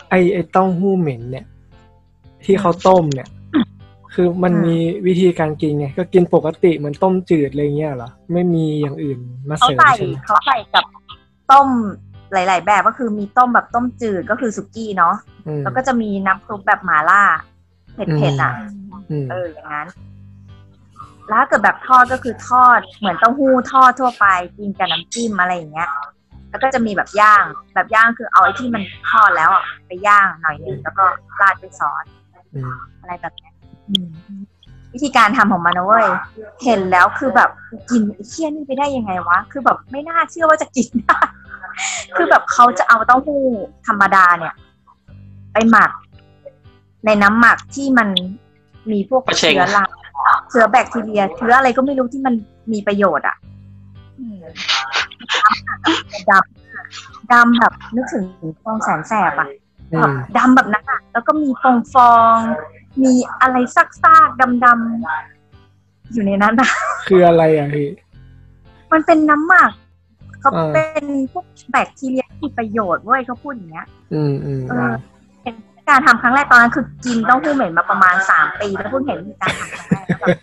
[0.09, 1.47] ไอไอเต้าหู้เหม็นเนี่ย
[2.45, 3.29] ที่เขาต้มเนี่ย
[4.15, 4.77] คือมันอืมมี
[5.07, 10.85] วิธีการกินไงก็กินปกติเหมือนต้มจืดอะไรเงี้ยเหรอไม่มีอย่างอื่นมาเขาเสริมใส่ใช่ไหมเขาใส่กับ
[11.51, 11.69] ต้ม
[12.33, 15.15] หลาย ๆ แบบก็คือมีต้มแบบต้มจืดก็คือสุกี้เนาะ
[15.47, 17.23] อืมแล้วก็จะมีน้ำซุปแบบหม่าล่า
[17.95, 18.53] เผ็ดๆอะ
[19.11, 19.89] อืมเอออย่างนั้น
[21.29, 24.27] แล้วถ้าเกิดแบบทอดก็คือทอดเหมือนเต้าหู้ทอดทั่วไป
[24.59, 25.91] กินกับน้ำจิ้มอะไรอย่างเงี้ย
[26.51, 31.05] แล้วก็จะมีแบบย่างแบบย่างคือเอาไอ้ที่มันทอดแล้วอะไปย่างหน่อยหนึงแล้วก็
[31.41, 32.05] ราดด้วยซอส
[32.55, 33.53] อืมอะไรแบบเนี้ย
[33.91, 34.09] อืม
[34.93, 36.07] วิธีการทำของมันนะเว้ย
[36.65, 37.51] เห็นแล้วคือแบบ
[37.91, 41.19] กินไอ้เชี่ยนี่ไปได้ยังไงวะ คือแบบไม่น่าเชื่อว่าจะกินได้
[42.17, 43.43] คือแบบเขาจะเอาเต้าหู้
[43.87, 44.55] ธรรมดาเนี่ย
[45.53, 45.91] ไปหมัก
[47.07, 48.09] ในน้ำหมักที่มัน
[48.91, 49.85] มีพวกกระเชงเชื้อรา
[50.51, 52.35] เชื้อแบคทีเรียเชื้ออะไรก็ไม่รู้ที่มัน
[52.73, 53.37] มีประโยชน์อะ
[54.19, 54.43] อืม
[56.31, 58.25] ดำดำแบบนึกถึง
[58.63, 59.55] ฟองแสนแสบอะอื
[60.01, 66.71] แบบมดำแบบนั้นอะแล้วก็มีฟองฟองๆมีอะไรซักซากดำดำๆอยู่ในนั้นอะ
[67.09, 67.89] คืออะไรอะพี่
[68.93, 69.71] มันเป็นน้ำหมัก
[70.41, 74.93] เขาอ่าเป็นพวกแบคทีเรียที่มีประโยชน์เว้ยเขาพูดอย่างเงี้ย อืมอืมเออือม
[75.43, 75.55] เป็น
[75.89, 80.39] การทำครั้งแรกตอนนั้นคือกินเต้าหู้เหม็นมาประมาณสามปีแล้วเพิ่งเห็นมีการทำครั้งแรกแล้วแบบ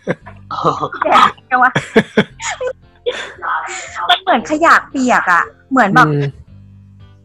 [1.04, 1.72] แดกไงวะ
[4.08, 6.24] มันเหมือนขยะเปียกอะ เหมือนแบบอืม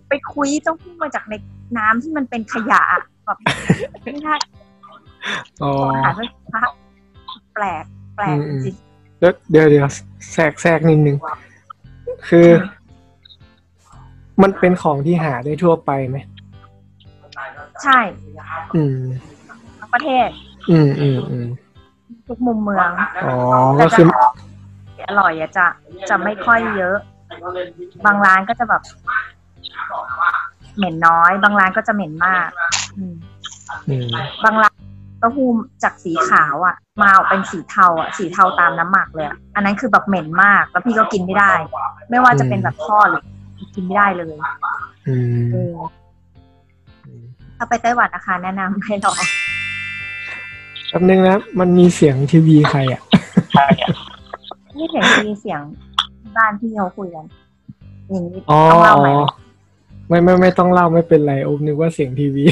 [0.10, 1.34] ไปคุยเต้าหู้มาจากใน
[1.78, 3.38] น้ำที่มันเป็นขยะอะแบบ
[4.04, 4.36] ไม่น่า
[5.64, 6.62] อ๋ออาหารเป็นพระ
[7.54, 7.84] แปลก
[8.16, 8.76] แปลกอืมจริง
[9.20, 9.88] แล้วเดี๋ยวเดี๋ยว
[10.34, 11.18] แทรกแทรกนิดนึง
[12.30, 12.48] คือ
[14.42, 16.18] มันเป็นของที่หาได้ทั่วไปไหม
[17.84, 18.00] ใช่
[18.76, 19.00] อืม
[19.80, 20.28] ทั้งประเทศ
[20.72, 21.48] อืมอืมอืม
[22.28, 22.90] ทุกมุมเมือง
[23.26, 23.36] อ๋อ
[23.78, 24.08] แต่ก็จะคือ
[25.10, 25.66] อร่อยอะจะ
[26.10, 26.98] จะไม่ค่อยเยอะ
[28.06, 28.82] บางร้านก็จะแบบ
[30.78, 32.50] เหม็นน้อย บางร้านก็จะเหม็นมาก
[32.98, 33.16] อืม
[33.90, 34.08] อืม
[34.44, 34.76] บางร้าน
[35.20, 35.50] เต้าหู้
[35.84, 41.52] จากสีขาวอะมาออกเป็นสีเทาอะสีเทาตามน้ำหมักเลยอะอันนั้นคือแบบเหม็นมาก แล้วพี่ก็กินไม่ได้
[42.10, 43.24] ไม่ว่าจะเป็นแบบทอดหรือ
[43.76, 44.36] กินไม่ได้เลย
[45.08, 45.74] อืมเออ
[47.58, 49.16] ถ้าไปไต้หวันนะคะ แนะนำให้ลอง
[50.90, 53.02] แป๊บนึงนะมันมีเสียงทีวีใครอะ
[54.78, 55.62] นี่เสียงมีเสียง
[56.38, 57.26] บ้านที่เขาคุยกัน
[58.10, 59.26] อย่างนี้อ๋อต้องเล่าไหมอ๋อ
[60.08, 62.46] ไม่ไม่ไม่ต้องเล่าไม่เป็นไรโอมนึกว่าเสียงทีวี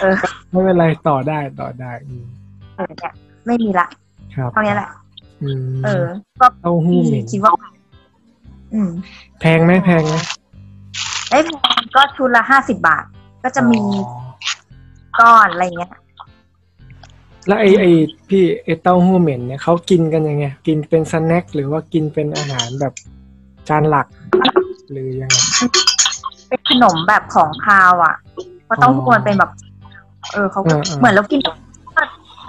[0.00, 0.14] เออ
[0.50, 2.24] ไม่เป็นไรต่อได้ต่อได้อืม
[2.76, 3.12] เออเนี่ย
[3.46, 3.86] ไม่มีละ
[4.36, 4.88] ครับเท่านี้แหละ
[5.42, 6.04] อืมเออ
[6.40, 7.52] ก็เต้าหู้พี่เหม็นคิดว่า
[8.74, 8.90] อืม
[9.40, 10.14] แพงไหมแพงไหม
[11.30, 11.42] ไอ้ย
[11.96, 13.04] ก็ชุดละห้าสิบบาท
[13.42, 14.28] ก็จะมีอ๋อ
[15.20, 15.92] ก้อนอะไรเงี้ย
[17.46, 17.84] แล้วไอไอ
[18.28, 22.92] พี่ไอเต้าหู้เหม็นเนี่ยเขากินกันยังไง กินเป็นสแน็คหรือว่ากินเป็นอาหารแบบ
[23.68, 24.06] จานหลัก
[24.90, 25.36] หรือยังไง
[26.48, 28.14] เป็นขนมแบบของคาวอะ
[28.64, 29.50] เพราะเต้องหู้มันเป็นแบบ
[30.32, 31.40] เออเขาก็อ่าอ่าเหมือนเรากิน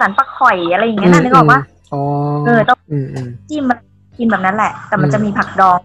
[0.04, 1.60] ันปลาข่อยอะไรอย่างเงี้ยนะนึกออกปะ
[1.92, 2.00] อ๋อ
[2.46, 3.78] เออต้องอืมอืมจิ้มมัน
[4.18, 5.78] กินแบบนั้นแหละ แต่มันอืมจะมีผักดอง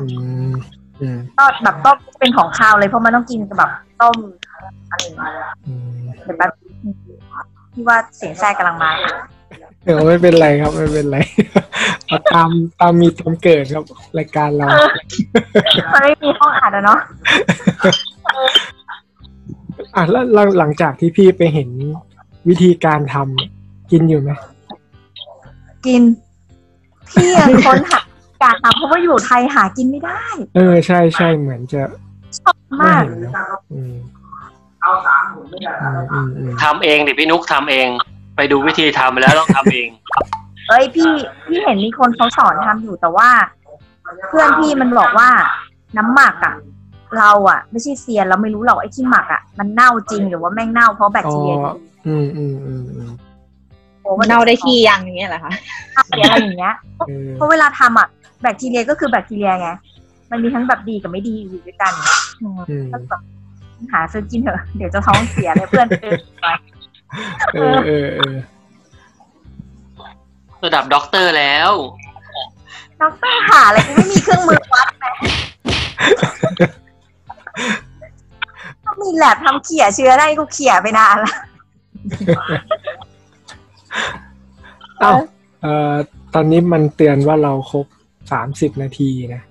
[0.00, 0.04] อื
[0.50, 0.52] ม
[1.00, 3.70] อืมก็แบบต้มเป็นของคาวเลยเพราะมันต้องกินกับแบบ
[4.02, 4.16] ต้ม
[4.90, 5.32] อะไรอย่างเงี้ย
[5.66, 6.50] อืมเดี๋ยวแป๊บ
[7.74, 8.90] ที่ว่าเสียงแทรกกำลังมา
[9.84, 11.18] เดี๋ยวไม่เป็นไรครับไม่เป็นไร
[12.06, 13.84] เอาตามตามมีตามเกิดครับ
[14.18, 14.66] รายการเรา
[15.94, 16.98] มันไม่มีห้องอัดอะเนาะ
[19.94, 21.68] อะแล้วหลังหลังจากที่พี่ไปเห็น
[22.48, 23.50] วิธีการทำเนี่ย
[23.90, 24.30] กินอยู่ไหม
[25.86, 26.02] กิน
[27.10, 28.00] พี่อะคนหา
[28.42, 30.22] การทำเพราะว่าอยู่ไทยหากินไม่ได้
[30.56, 31.82] เออใช่ใช่เหมือนจะ
[32.38, 33.32] ชอบไม่มากเห็นนะ
[33.72, 33.94] อืม
[34.84, 37.88] อืมอืมอืมทำเองดิพี่นุกทำเอง
[38.38, 39.88] ไปดูวิธีทำแล้วต้องทำเอง
[40.68, 41.12] เอ้ยพี่
[41.46, 43.28] พี่เห็นมีคนเขาสอนทำอยู่แต่ว่า
[44.28, 45.28] เพื่อนพี่มันบอกว่า
[45.98, 46.54] น้ำหมักอะ
[47.18, 51.56] เราอะไม่ใช่เซียนเราไม่รู้หรอกไอ้ที่หมักอะมันเน่าจริงหรือว่าแม่งเน่าเพราะแบคอ๋อทีเรีย
[52.06, 53.10] อืมอืมอืมอืม
[54.28, 55.52] เน่าได้ที่ยังอย่างเงี้ยเหรอคะ
[56.10, 56.74] อะไรอย่างเงี้ย
[57.08, 58.08] เออเพราะเวลาทำอะ
[58.42, 59.68] แบคทีเรียก็คือแบคทีเรียไง
[60.30, 61.92] มันมีทั้งแบบดีกับไม่ดีอยู่ด้วยกัน
[62.42, 62.58] อืม
[62.92, 63.22] ก็แบบ
[63.92, 66.14] หาซื้อกินเถอะ เดี๋ยวจะท้องเสียเลยเพื่อนเออ
[67.54, 68.36] เออเออเออ
[70.64, 71.70] ระดับด็อกเตอร์แล้ว
[73.02, 75.04] ด็อกเตอร์หาอะไรกูไม่มีเครื่องมือวัดไหม
[78.84, 81.34] ถ้ามีแลบทำเขี่ยเชื้อได้กูเขี่ยไปนานละ
[85.00, 85.12] เอ้า
[85.62, 85.92] เอ่อ
[86.34, 87.86] ตอนนี้มันเตือนว่าเราครบ
[88.32, 89.42] สามสิบนาทีนะ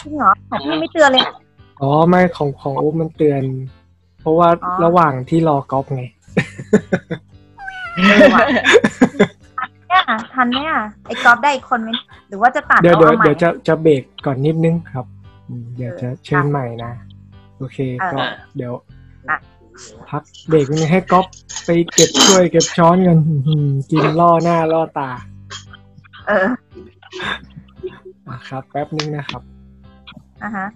[0.00, 1.24] จริงเหรอของพี่ไม่เตือนเลย
[1.80, 3.42] อ๋อไม่ของของอุ๊บมันเตือน
[4.20, 6.04] เพราะว่าอ๋อระหว่างที่รอก๊อฟไง
[7.94, 8.46] เออว่ะ
[9.88, 10.02] เนี่ย
[10.34, 11.90] ทันไหมอะไอ้กอล์ฟได้อีกคนไหม
[12.28, 15.06] หรือว่าจะตัดเดี๋ยวเอาเดี๋ยวเอาใหม่เดี๋ยวจะจะเบรกก่อนนิดนึงครับ
[15.48, 16.92] อืมเดี๋ยวจะเชิญอะใหม่นะ
[17.58, 18.72] โอเคอะก็อะเดี๋ยว
[19.28, 19.36] อะ
[20.10, 21.26] พักเบรกนึงให้ก๊อฟ
[21.64, 25.10] ไปเก็บถ้วยเก็บช้อนกันอืมกินล่อหน้าล่อตา
[26.28, 26.48] เออ
[28.28, 29.42] อะครับ แป๊บนึงนะครับ
[30.42, 30.66] อะฮะ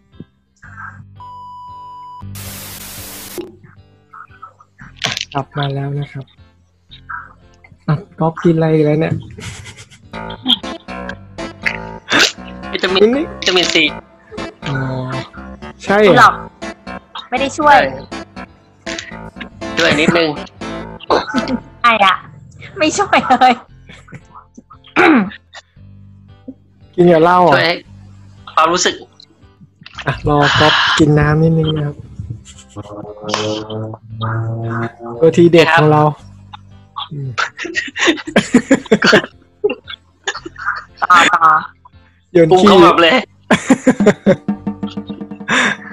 [5.35, 6.25] กลับมาแล้วนะครับ
[7.89, 9.15] อะก๊อฟกินอะไรอีกแล้วเนี่ย
[12.73, 13.85] วิตามินนี่วิตามินซี
[14.67, 14.77] อ๋อ
[15.85, 16.35] ใช่ไม่เหหรรออก
[17.29, 17.79] ไม่ได้ช่วย
[19.79, 20.29] ด้วยนิดนึง
[21.83, 22.15] ไอ้อะ
[22.79, 23.53] ไม่ช่วยเลย
[26.95, 27.75] กินกับเหล้าช่อะวยให้
[28.55, 28.95] ความรู้สึก
[30.07, 31.97] อะรอก๊อฟกินน้ำนิดนึงนะครับ
[35.21, 36.03] ตัวทีเด็ดของเรา
[37.13, 37.29] อืม
[41.11, 41.45] ต่อต่อ
[42.33, 43.13] โยนปรุงขี้เข้าแบบเลย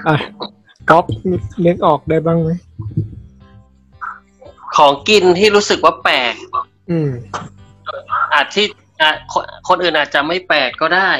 [0.08, 0.16] อะ
[0.90, 1.04] ก๊อฟ
[1.66, 2.50] นึกออกได้บ้างไหม
[4.76, 6.34] ของกินที่รู้สึกว่าแปลก
[6.90, 7.10] อืม
[8.32, 8.66] อาจที่
[9.00, 11.10] อะคนคนอื่นอาจจะไม่แปลกก็ได้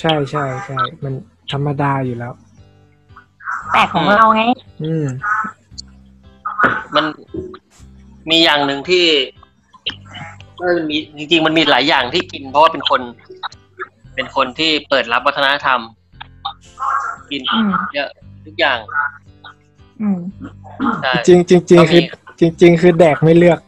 [0.00, 1.14] ใช่ใช่ใช่ มัน
[1.52, 2.32] ธรรมดาอยู่แล้ว
[3.72, 4.42] แต่ของเราไง
[4.82, 5.06] อืม
[6.94, 7.04] มัน
[8.30, 9.04] มีอย่างหนึ่งที่
[10.58, 13.00] เออมันมีจริง ๆ มันมีหลายอย่างที่กิน เพราะว่าเป็นคน
[14.14, 15.80] เป็นคนที่เปิดรับวัฒนธรรม
[17.30, 18.08] กินอืม เยอะ
[18.46, 18.78] ทุกอย่าง
[20.00, 20.18] อืม
[21.02, 21.98] ใช่จริงจริงจริงก็มี
[22.38, 23.58] คือจริง ๆ คือแดกไม่เลือก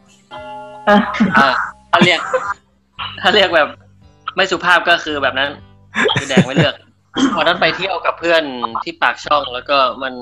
[0.86, 1.00] เออ
[1.38, 1.48] อ่า
[1.90, 2.20] ถ้าเรียก
[3.22, 3.68] ถ้าเรียกแบบ
[4.36, 5.50] ไม่สุภาพก็คือแบบนั้น
[6.14, 6.74] คือแดงไม่เลือก
[7.36, 8.42] วันนั้นไปเที่ยวกับเพื่อน
[8.82, 10.14] ที่ปากช่องแล้วก็มัน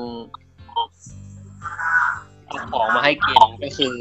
[2.47, 3.93] เอาของมาให้กินก็คือ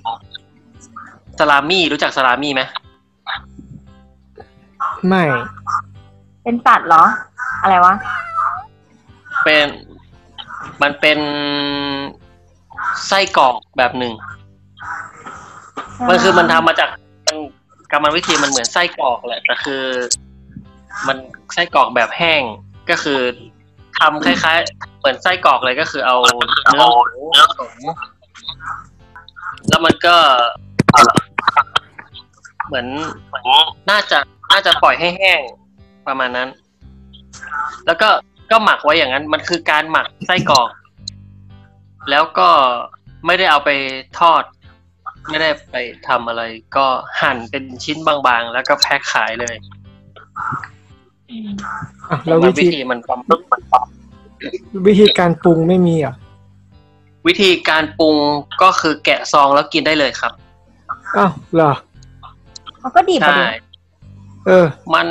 [1.39, 2.61] สลามี่รู้จักสลามี่ไหม
[5.07, 5.23] ไม่
[6.43, 7.03] เป็นสัตว์เหรอ
[7.61, 7.93] อะไรวะ
[9.43, 9.67] เป็น
[10.81, 11.19] มันเป็น
[13.07, 14.13] ไส้กรอกแบบหนึ่ง
[16.09, 16.89] มันคือมันทำมาจาก
[17.27, 17.37] มัน
[17.91, 19.83] กรรมวิธีมันเหมือนไส้กรอกแหละแต่คือ
[21.07, 21.17] มัน
[21.53, 22.43] ไส้กรอกแบบแห้ง
[22.89, 23.19] ก็คือ
[23.99, 26.17] ทำคล้ายๆเหมือนไส้กรอกเลยก็คือเอา
[26.65, 27.01] เนื้อหมู
[29.67, 30.15] แล้วมันก็
[32.67, 32.87] เหมือน
[33.89, 34.17] น่าจะ
[34.51, 35.41] น่าจะปล่อยให้แห้ง
[36.07, 36.49] ประมาณนั้น
[37.85, 38.09] แล้วก็
[38.51, 40.69] ก็หมักไว้อย่างนั้น มันคือการหมักไส้กรอก
[42.09, 42.49] แล้วก็
[43.25, 43.69] ไม่ได้เอาไป
[44.19, 44.43] ทอด
[45.29, 45.75] ไม่ได้ไป
[46.07, 46.43] ทำอะไร
[46.75, 46.85] ก็
[47.21, 49.55] หั่นเป็นชิ้นบางๆ แล้วก็แพ็คขายเลย
[52.25, 53.85] แล้วมัวินวิธีธีมันประมาณ
[54.87, 56.15] วิธีการปรุงไม่มีเหรอะ
[57.27, 58.15] วิธีการปรุง
[58.61, 60.33] ก็คือแกะซองแล้วกินได้เลยครับ
[61.17, 61.73] อ้าวเหรอ
[62.81, 63.45] มันก็ดีพอใช่ดี
[64.47, 65.07] เออ มัน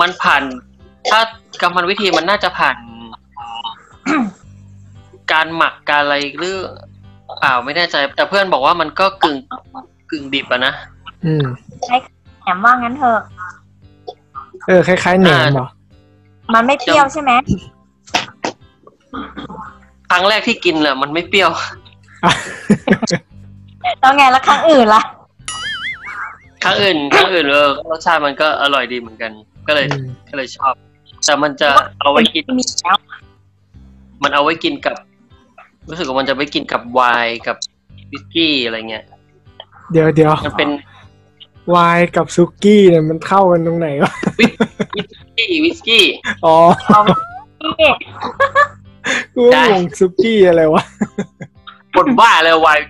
[0.00, 0.42] มันผ่าน
[1.10, 1.20] ถ้า
[1.62, 2.76] กรรมวิธีมันน่าจะผ่าน
[5.32, 6.56] การหมักการอะไรหรือ
[7.38, 9.36] เปล่าไม่แน่ใจ แต่เพื่อนบอกว่ามันก็กึ่ง
[10.10, 10.74] กึ่งดิบอะนะ
[11.26, 11.44] อืม
[11.88, 11.92] แห
[12.54, 13.20] มว่างั้นเถอะ
[14.66, 15.68] เออคล้ายๆแหนมเหรอ
[16.54, 17.32] มันไม่เปรี้ยวใช่ไหม
[20.10, 21.50] ครั้งแรกที่กินแหละมันไม่เปรี้ยว
[24.00, 25.02] แล้วไงแล้วครั้งอื่นล่ะ
[26.64, 29.32] ครั้งอื่นครั้งอื่นเออรสชาติมันก็อร่อยดีเหมือนกัน
[29.66, 30.74] ก็เลยอืมก็เลยชอบ
[31.24, 31.68] แต่มันจะ
[32.00, 32.98] เอาไว้กินมีแล้ว
[34.22, 34.96] มันเอาไว้กินกับ
[35.88, 37.56] รู้สึกว่ามันจะไว้กินกับไวน์กับ
[38.10, 39.04] วิสกี้อะไรเงี้ย
[39.92, 40.70] เดี๋ยวเดี๋ยวมันเป็น
[41.74, 44.12] วายกับซุกี้เนี่ยมันเข้ากันตรงไหนวะ
[44.96, 46.04] วิสกี้วิสกี้
[46.44, 47.02] อ๋อเอา
[47.78, 47.90] ที่
[49.34, 50.82] กูได้งงซุกี้อะไรวะ
[51.96, 52.86] บนบ้าเลยไวน์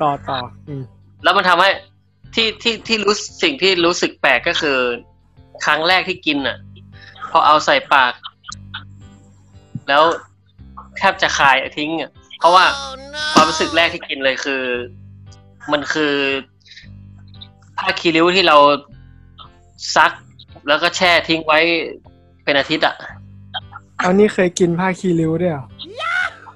[0.00, 0.82] ต่อต่ออืม
[1.22, 1.70] แล้วมันทำให้
[2.34, 4.78] ที่ที่ที่รู้สิ่งที่รู้สึกแปลกก็คือ
[5.64, 6.58] ครั้งแรกที่กินอะ
[7.30, 8.12] พอเอาใส่ปาก
[9.88, 10.02] แล้ว
[10.96, 12.64] แทบจะคายทิ้งอะ เพราะว่า
[13.32, 14.62] ความรู้สึกแรกที่กินเลยคือ
[15.72, 16.14] มันคือ
[17.78, 18.56] ผ้าคีริ้วที่เรา
[19.96, 20.12] ซัก
[20.68, 21.58] แล้วก็แช่ทิ้งไว้
[22.44, 22.94] เป็นอาทิตย์อะ
[23.98, 25.66] เอานี่เคยกินผ้าคีริ้วด้วยเหรอ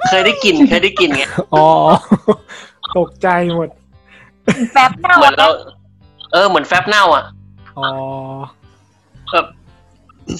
[0.08, 1.66] เคยได้กินเคยได้กินไงอ๋อ
[2.96, 3.68] ตกใจหมด
[4.72, 5.48] แป๊บเน่าเหมือนเรา
[6.32, 7.24] เออเหมือนแฟบเน่าอะ
[7.78, 7.86] อ๋อ
[9.32, 9.46] แบบ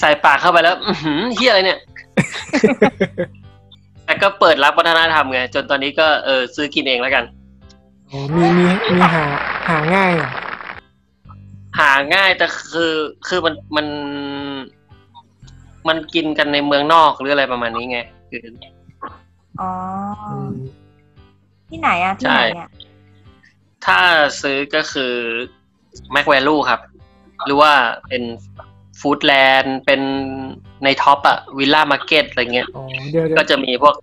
[0.01, 1.79] ใส่ปากเข้าไปแล้วอือหือเฮียอะไรเนี่ย
[4.13, 7.25] แต่ก็เปิดรับวัฒนธรรมไง จนตอนนี้ก็เออซื้อกินเองแล้วกัน
[8.11, 9.25] อ๋อมีมีมีหา
[9.69, 10.31] หาง่ายเหรอ
[11.79, 12.95] หาง่ายแต่คือ
[13.29, 13.87] คือมันมัน
[15.89, 17.99] มันกินกันในเมืองนอกหรืออะไรประมาณนี้ไง
[18.31, 18.45] คือ
[19.61, 19.71] อ๋อ
[20.31, 20.53] อืม
[21.69, 22.71] ที่ไหนอะที่ไหนเนี่ย
[23.87, 23.99] ถ้า
[24.43, 25.13] ซื้อก็คือ
[26.13, 26.81] แม็กแวลูครับ
[27.47, 27.73] หรือว่า
[28.09, 28.23] เป็น
[29.01, 30.03] ฟู้ดแลนด์เป็น
[30.85, 33.95] ในท็อปอะวิลล่ามาร์เก็ตอะไรเงี้ยอ๋อเดี๋ยวเดี๋ยก็วจะมีพวก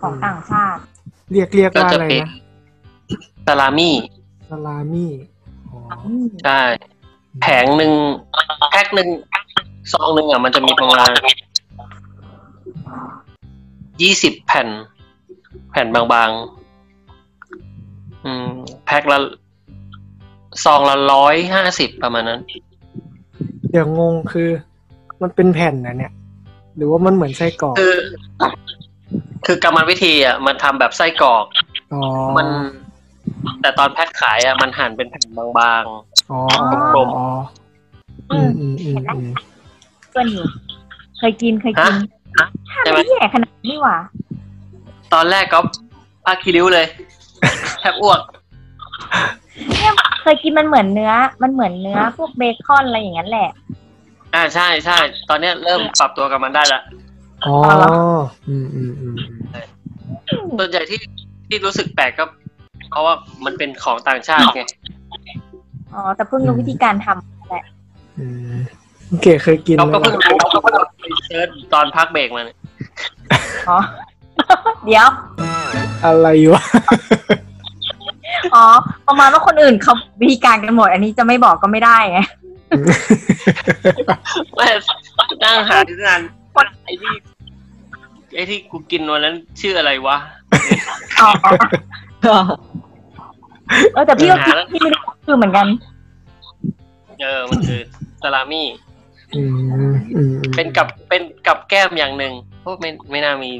[0.00, 0.80] ของต่างชาติ
[1.32, 2.30] เรียกเรียกก็ว่าจะอะไรเป็นนะ
[3.46, 3.96] ซาลามี่
[4.48, 5.10] ซาลามี่
[5.70, 6.60] อ๋ออืมใช่
[7.40, 7.92] แผงหนึ่ง
[8.70, 9.08] แพ็คหนึ่ง
[9.92, 11.10] ซองหนึ่งอะมันจะมีประมาณ
[14.02, 14.68] ยี่สิบแผ่น
[15.70, 18.48] แผ่นบางๆ อืม
[18.86, 19.18] แพ็คละ
[20.64, 22.40] ซองละร้อยห้าสิบประมาณนั้น
[23.70, 24.50] เดี๋ยวงงคือ
[25.22, 26.12] มันเป็นแผ่นนะเนี่ย
[26.76, 27.94] หรือว่ามันเหมือนไส้กรอกคือ
[29.46, 31.44] คือกรรมวิธีอะมันทำแบบไส้กรอก
[31.92, 32.00] อ๋อ
[32.36, 32.46] มัน
[33.62, 35.24] แต่ตอนแพ็คขายอะมันหั่นเป็นแผ่น
[35.58, 35.82] บาง
[36.30, 36.40] อ๋อ
[36.94, 37.26] กลมอ๋อ
[38.30, 39.30] อืมอืมอืมอืม
[40.14, 40.44] ตัวนี้
[41.18, 41.94] เคยกินเคยกิน
[42.38, 45.58] ฮะถ้าใช่ไหมไม่แย่ขนาดนี้หว่าๆตอนแรกก็
[46.24, 46.86] ผ้าคีริ้วเลย
[47.80, 48.20] แทบอ้วก
[49.70, 53.48] เนี่ยเคยกินมันเหมือนเนื้อ มันเหมือนเนื้อ พวกเบคอนอะไรอย่างนั้นแหละ
[54.34, 56.80] อ่าใช่ใช่ตอนเนี้ยเริ่มปรับตัวกับมันได้ละ
[57.44, 57.88] อ๋ออ๋อเหรอ
[58.48, 59.38] อืมอืมอืมอืม
[60.58, 60.98] ส่วนใหญ่ที่
[61.48, 62.24] ที่รู้สึกแปลกก็
[62.90, 63.14] เพราะว่า
[63.44, 64.62] มันเป็นของต่างชาติไง
[65.94, 67.64] อ๋อแต่เพิ่งรู้วิธีการทำแหละ
[68.18, 68.56] อืม
[69.08, 72.58] คุณเก๋เคยกินเราไหมก็เพิ่งล่ะรู้เราก็เพิ่งไป search ตอนพักเบรกมาเนี่ย
[73.68, 73.78] อ๋อ
[74.84, 75.08] เดี๋ยว
[76.04, 76.62] อะไรวะ
[78.54, 78.64] อ๋อ
[79.08, 82.20] ประมาณว่าคนอื่นเขาวิธีการกันหมด อันนี้จะไม่บอกก็ไม่ได้ไง
[84.54, 84.66] ไม่
[85.42, 86.20] นั่งหาที่นาน
[86.56, 87.12] ว่าไอ้ที่
[88.34, 90.16] ไอ้ที่กูกินวันนั้นชื่ออะไรวะ
[91.20, 91.30] อ๋อ
[93.94, 95.66] เออแต่พี่ก็คิดหาแล้วพี่ไม่รู้คือเหมือนกัน
[97.20, 97.80] เออมันคือ
[98.22, 98.66] สลามี่
[99.34, 103.50] อืมอืมอืมเป็นกับเป็นกับแก้มอย่างหนึ่งเพราะไม่ไม่น่ามี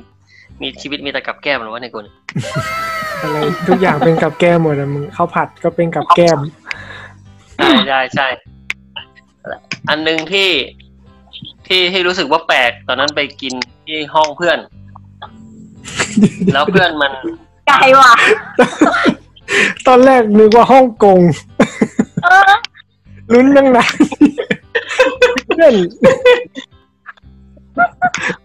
[0.63, 2.07] มีชีวิตมีแต่กับแก้มหรอวะในกุล
[3.21, 3.37] อะไร
[3.69, 6.39] ทุกอย่างเป็นกับแก้มหมดอะมึงข้าวผัดก็เป็นกับแก้ม
[7.59, 8.27] ใช่ใช่ใช่
[9.89, 10.49] อันหนึ่งที่
[11.67, 13.55] ที่ที่รู้สึกว่าแปลกตอนนั้นไปกิน
[13.87, 14.59] ที่ห้องเพื่อน
[16.53, 17.13] แล้วเพื่อนมัน
[17.67, 18.13] ไกลว่ะ
[19.87, 21.21] ตอนแรกนึกว่าฮ่องกง
[22.25, 22.53] เออ
[23.33, 23.95] ลุ้นตั้งนาน
[25.49, 25.75] เพื่อน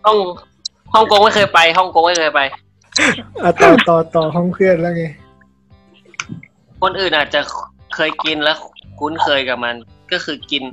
[0.06, 0.17] ห้อง
[0.93, 2.41] ฮ่องกงไม่เคยไปฮ่องกงไม่เคยไป
[3.43, 5.04] อะต่อต่อต่อห้องเพื่อนแล้วไง
[6.82, 7.41] คนอื่นอาจจะ
[7.95, 8.58] เคยกินแล้ว
[9.00, 9.76] คุ้นเคยกับมัน
[10.12, 10.63] ก็คือกิน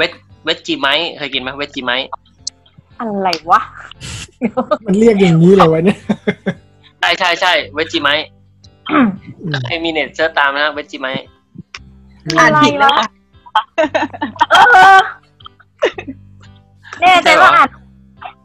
[0.00, 0.12] เวจ
[0.44, 1.92] เวจจีไมเคยกินไหมเวจจีไม
[3.00, 3.60] อะไรวะ
[4.84, 5.98] มันเรียกอย่างนี้เลยวะเนี่ย
[7.00, 8.08] ใช่ใช่ใช่เวจจีไม
[8.90, 9.06] อืม
[9.68, 11.08] ให้มีเน็ตเสิร์ชตามนะเวจจีไม
[12.38, 13.06] อ่านผิดแล้วค่ะ
[14.50, 14.54] เอ
[14.96, 14.98] อ
[17.00, 17.68] แน่ใจว่าอ่าน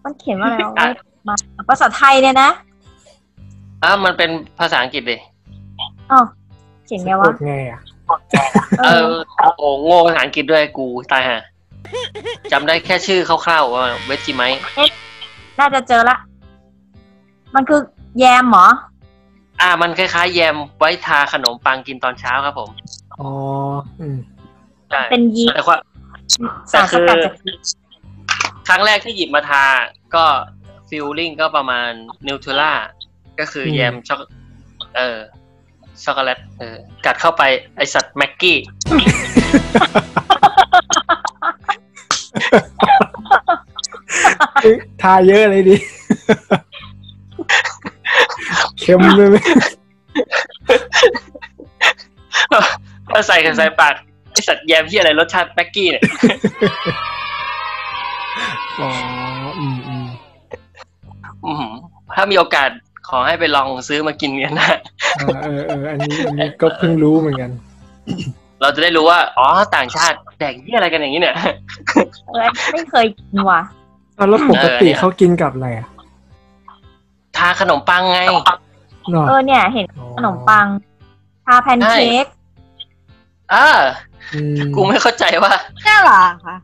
[0.04, 0.88] มันเขียนว่าอะไรวะ
[1.28, 1.36] มา
[1.70, 2.50] ภาษาไทยเนี่ยนะ
[3.84, 5.18] อะมันเป็นภาษาอังกฤษดิ
[6.12, 6.20] อ๋อ
[6.86, 7.80] เขียนไงกวะดไงอะ
[8.80, 9.13] เออ
[9.58, 11.41] โอ้โง่ภาษาอังกฤษด้วยกูตายฮะ
[12.52, 14.44] จำได้แค่ชื่อคร่าวๆว่าเวจจีไม
[15.60, 16.18] น่าจะเจอละ
[17.56, 17.82] มันคือ
[18.20, 18.68] แยมเหรอ
[19.62, 22.70] อ่า มันคล้ายๆ แยมไว้ทาขนมปังกินตอนเช้าครับผม
[23.20, 23.30] อ๋อ
[24.00, 24.18] อืม
[24.89, 25.78] ใช่เป็นยีแต่ว่า
[26.72, 27.78] สารสกัดจากยีสต์
[28.68, 29.63] ครั้งแรกที่หยิบมาทา
[30.15, 30.26] ก็
[30.89, 31.89] feeling ก็ประมาณ
[32.28, 32.72] นิวท e ล่า
[33.39, 34.20] ก็คือแยมช็อก
[34.98, 35.18] เออ
[36.03, 37.43] ช็อกโกแลตเออกัดเข้าไป
[37.77, 38.58] ไอสัตว์แม็กกี้
[44.62, 45.75] เอ๊ะทาเยอะเลยดิ
[48.79, 49.38] เค็มเลยไหม
[53.10, 53.93] ก็ใส่กันใส่ปาก
[54.31, 56.03] ไอสัตว์แยมที่อะไรรสชาติแม็กกี้เนี่ย
[58.81, 58.89] อ๋อ
[59.60, 60.08] อืมอืม
[61.45, 61.73] อื้อหือ
[62.15, 62.69] ถ้ามีโอกาส
[63.10, 64.70] ขอให้ไปลองซื้อมากินกันนะ
[65.20, 67.52] อ่าเออเอออันนี้อันนี้ก็เพิ่งรู้เหมือนกัน
[68.62, 71.36] เราจะได้รู้ว่า อ๋อ ต่างชาติแดกยี่อะไรกันอย่างนี้เนี่ย
[72.34, 73.62] เออไม่เคยกินว่ะ
[74.18, 75.88] อะแล้วปกติเออเนี่ยเขากินกับอะไรอะ
[77.38, 78.20] ทาขนมปังไง
[79.12, 79.86] หรอเออเนี่ย เห็น
[80.18, 80.65] ขนมปัง
[81.46, 82.26] ทาแพนเค้ก
[83.54, 83.68] อ่า
[84.34, 85.54] อืมกูไม่เข้าใจว่า
[85.88, 86.58] น่ารักค่ะ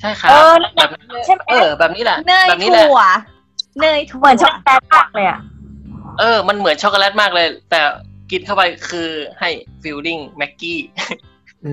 [0.00, 0.88] ใช่ครับเออแบบ
[1.24, 3.02] ใช่ไหมเออแบบนี้แหละเนยแบบนี้แหละถั่ว
[3.80, 5.40] เนยถั่วเหมือนช็อกโกแลตมากเลยอะ
[6.18, 7.80] เออ มันเหมือนช็อกโกแลตมากเลย แต่
[8.30, 9.08] กินเข้าไปคือ
[9.40, 9.50] ให้
[9.82, 10.80] feeling แม็กกี้
[11.64, 11.72] อื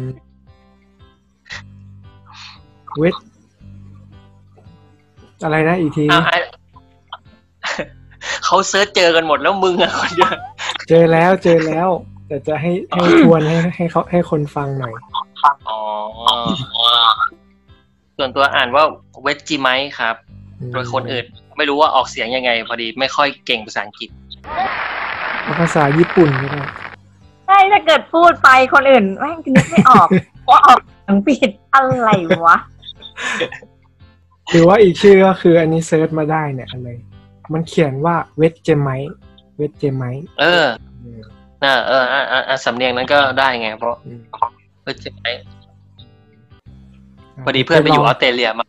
[0.00, 0.04] ม
[2.98, 3.14] เวท
[5.44, 6.38] อะไรนะอีกทีอ้าวไอ้
[8.44, 10.32] เขา search เจอกันหมดแล้วมึงอะคนเดียว
[10.88, 11.88] เจอแล้วเจอแล้ว
[12.28, 14.92] แต่จะให้ให้ทวนให้ให้เขาให้คนฟังหน่อย
[15.68, 15.80] อ๋อ
[18.16, 18.84] ส่วนตัวอ่านว่า
[19.22, 20.16] เวจจิไมครับ
[20.72, 21.24] โดยคนอื่น
[21.56, 24.10] ไม่รู้ว่าออกเสียงยังไง พอดีไม่ค่อยเก่งภาษาอังกฤษ
[25.42, 26.62] เอาภาษาญี่ปุ่นก็ได้
[27.46, 30.08] ใช่ถ้าเกิดพูดไปคนอื่นแม่งนึกไม่ออก
[30.50, 32.08] ว่าออกเสียงผิดอะไร
[32.46, 32.56] วะ
[34.50, 36.88] หรือว่าอีกชื่อก็คืออันนี้เซิร์ชมาได้เนี่ยอะไร
[37.52, 38.88] มันเขียนว่าเวทเจไม
[39.56, 40.04] เวทเจไม
[40.40, 40.66] เออ
[41.62, 43.96] น่ะเอออะอะอะสำเนียงนั้นก็ได้ไง เพราะ
[44.82, 45.26] เวจจิไม
[47.44, 48.64] พอดีเพื่อนไปอยู่ออสเตรเลียมา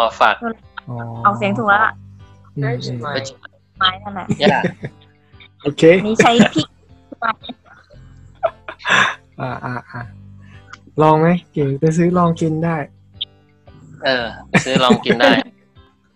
[0.00, 0.34] มาฝาก
[1.24, 1.92] ออกเสียงถูกแล้วล่ะ
[2.56, 3.44] อืมอืมเวจจิไม
[3.78, 4.62] ไม้นั่นแหละเนี่ย
[5.62, 6.68] โอเคนี่ใช้พริก
[9.40, 10.00] อ่าอ่าอ่า
[11.02, 12.76] ลองไหมเก๋ไปซื้อลองกินได้
[14.04, 14.26] เออ
[14.64, 15.32] ซื้อลองกินได้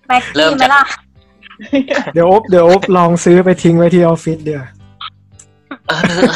[0.09, 0.83] แม็กเริ่กี้มไหมจากล่ะ
[2.15, 6.29] เดี๋ยวอบเดี๋ยวอบลองซื้อไปทิ้งไว้ที่ออฟฟิศเดี๋ยวาเออ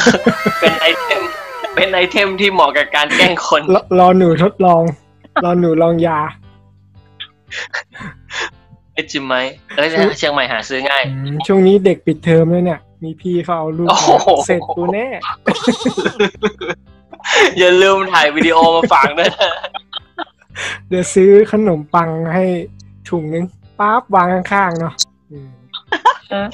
[0.59, 1.21] เป็นไอเทม
[1.75, 4.83] เป็นไอเทมที่เหมาะกับการแกล้งคน รอรอหนูทดลอง
[5.43, 9.33] รอหนูลองยาเอจิไม
[9.75, 15.07] เอ้ยเชียงใหม่หาซื้อง่ายอืมช่วงนี้เด็กปิดเทอมเลยเนี่ย มีพี่เขาเอาลูกโอ้โหมาเสร็จกูแน่
[17.57, 19.51] อย่าลืมถ่ายวิดีโอมาฝากด้วยนะ
[20.87, 22.45] เดี๋ยวซื้อขนมปังให้
[23.09, 23.45] ถุงนึง
[23.79, 24.93] ป๊าบวางข้างๆเนาะ
[25.31, 25.49] อืม
[26.29, 26.47] เออ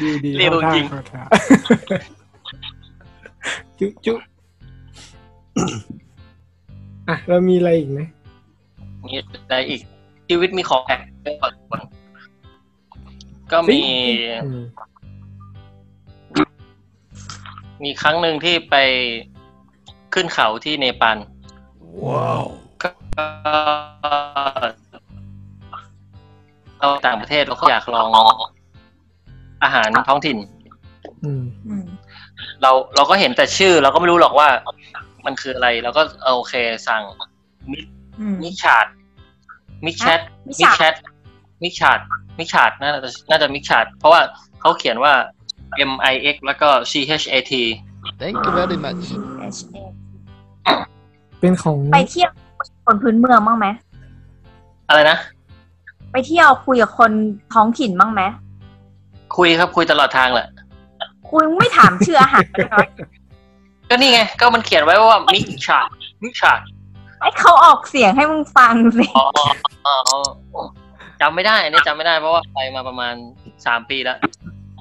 [0.00, 1.22] ดีดีเร็วข้าจริงเข้าท่า
[3.78, 4.16] จุ๊จุ๊
[7.08, 8.00] อะเรามีอะไรอีกไหม
[9.06, 9.80] มีอะไรอีก
[10.28, 11.00] ชีวิตมีของแปลก
[13.52, 13.80] ก็มี
[14.44, 14.64] อืม
[17.84, 18.76] มีครั้งหนึ่งที่ไป
[20.14, 21.18] ขึ้นเขาที่เนปาล
[22.06, 22.44] ว้าว
[22.82, 22.90] ก็
[26.78, 28.10] เราต่างประเทศเราก็อยากลอง
[29.62, 30.36] อาหารท้องถิ่น
[31.24, 31.86] อืมอืม
[32.62, 34.48] เราเราก็เห็นแต่ชื่อ เราก็ไม่รู้หรอกว่า
[35.26, 36.54] มันคืออะไร เราก็เออโอเค
[36.88, 37.02] สั่ง
[37.66, 37.95] อืม
[38.42, 38.86] มิกชาร์ด
[39.84, 40.94] มิกแชทมิมิกกชาร์ดแชท
[41.62, 42.00] มิกชาร์ด
[42.38, 44.20] มิกชาร์ดน่าจะน่าจะมิกชาร์ดเพราะว่า
[44.60, 45.12] เขาเขียนว่า
[45.90, 46.92] M I X แล้วก็ C
[47.22, 47.52] H A T
[48.20, 49.04] Thank you very much.
[51.40, 52.30] เป็นของไปเที่ยว
[52.86, 53.66] คนพื้นเมืองบ้างไหม
[54.88, 55.18] อะไรนะ
[56.12, 57.12] ไปเที่ยวคุยกับคน
[57.54, 58.22] ท้องถิ่นบ้างไหม
[59.36, 60.48] คุยครับคุยตลอดทางแหละ
[61.30, 62.86] คุยไม่ถามชื่ออาหารเลยเหรอ
[63.88, 65.88] ก็นี่ไง ก็มันเขียนไว้ว่า mix chat
[66.22, 66.60] mix chat
[67.26, 69.26] ให้เขาออกเสียงให้มึงฟังสิอ๋อ
[69.86, 70.16] อ๋ออ๋
[70.60, 70.62] อ
[71.20, 73.14] จำไม่ได้อันนี้จำไม่ได้เพราะว่าไปมาประมาณ
[73.66, 74.18] สามปีแล้ว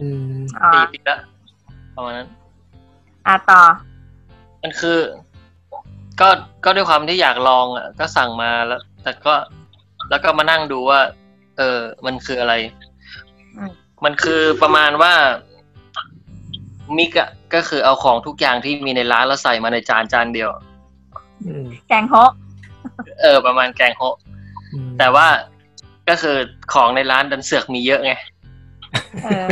[0.01, 1.19] อืมอ๋อสี่ปีแล้ว
[1.95, 2.27] ประมาณนั้น
[3.27, 3.61] อะต่อ
[4.61, 4.99] มันคือ
[6.21, 6.29] ก็
[6.65, 9.33] ก็ด้วยความที่อยากลองอะ ก็สั่งมาแล้ว แต่ก็
[10.09, 10.99] แล้วก็มานั่งดูว่า
[11.57, 12.53] เออ มันคืออะไร
[13.57, 13.71] อืม
[14.05, 15.13] มันคือประมาณว่า
[16.97, 20.74] มิกอะก็คือเอาของทุกอย่างที่มีในร้านแล้วใส่มาในจานจานเดียวอืม
[21.87, 22.31] แกงฮะ
[23.21, 24.15] เออ ประมาณแกงโฮะ
[24.73, 25.27] อืมแต่ว่า
[26.09, 26.37] ก็คือ
[26.73, 28.13] ของในร้านดันเสือกมีเยอะไง
[29.23, 29.47] เออ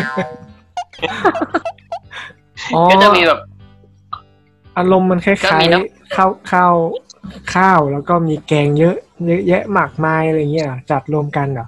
[2.76, 3.40] อ๋อก็จะมีแบบ
[4.78, 6.74] อารมณ์มันคก็ล้ามียน้ๆข้าวข้าว
[7.56, 8.96] ข้าวแล้วก็มีแกงเยอะ
[9.28, 11.68] เยอะแยะมากมายอะไรเงี้ยเหรอจัดรวมกันเหรอ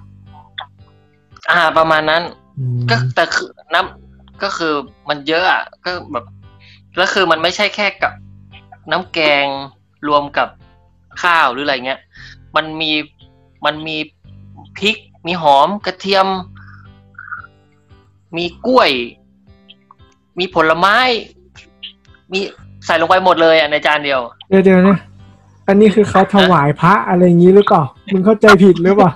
[1.50, 2.22] อ่า ประมาณนั้น
[2.58, 4.74] อืมก็แต่คือน้ำก็คือ
[5.08, 6.24] มันเยอะอะก็แบบ
[6.96, 8.12] แล้วคือมันไม่ใช่แค่กับ
[8.90, 9.46] น้ำแกง
[10.08, 10.48] รวมกับ
[11.22, 12.00] ข้าวหรืออะไรเงี้ย
[12.56, 12.92] มันมี
[13.64, 13.96] มันมี
[14.78, 16.26] พริก มีหอมกระเทียม
[18.36, 18.90] มีกล้วย
[20.38, 20.96] มีผลไม้
[22.32, 22.40] มี
[22.86, 24.20] ใส่ลงไปหมดเลยอะในจานเดียว
[24.50, 24.98] เดี๋ยวเดี๋ยวนะ
[25.68, 27.82] อันนี้คือเขาถวายพระอะไรอย่างนี้หรือเปล่า
[28.12, 29.10] มึงเข้าใจผิดหรือเปล่า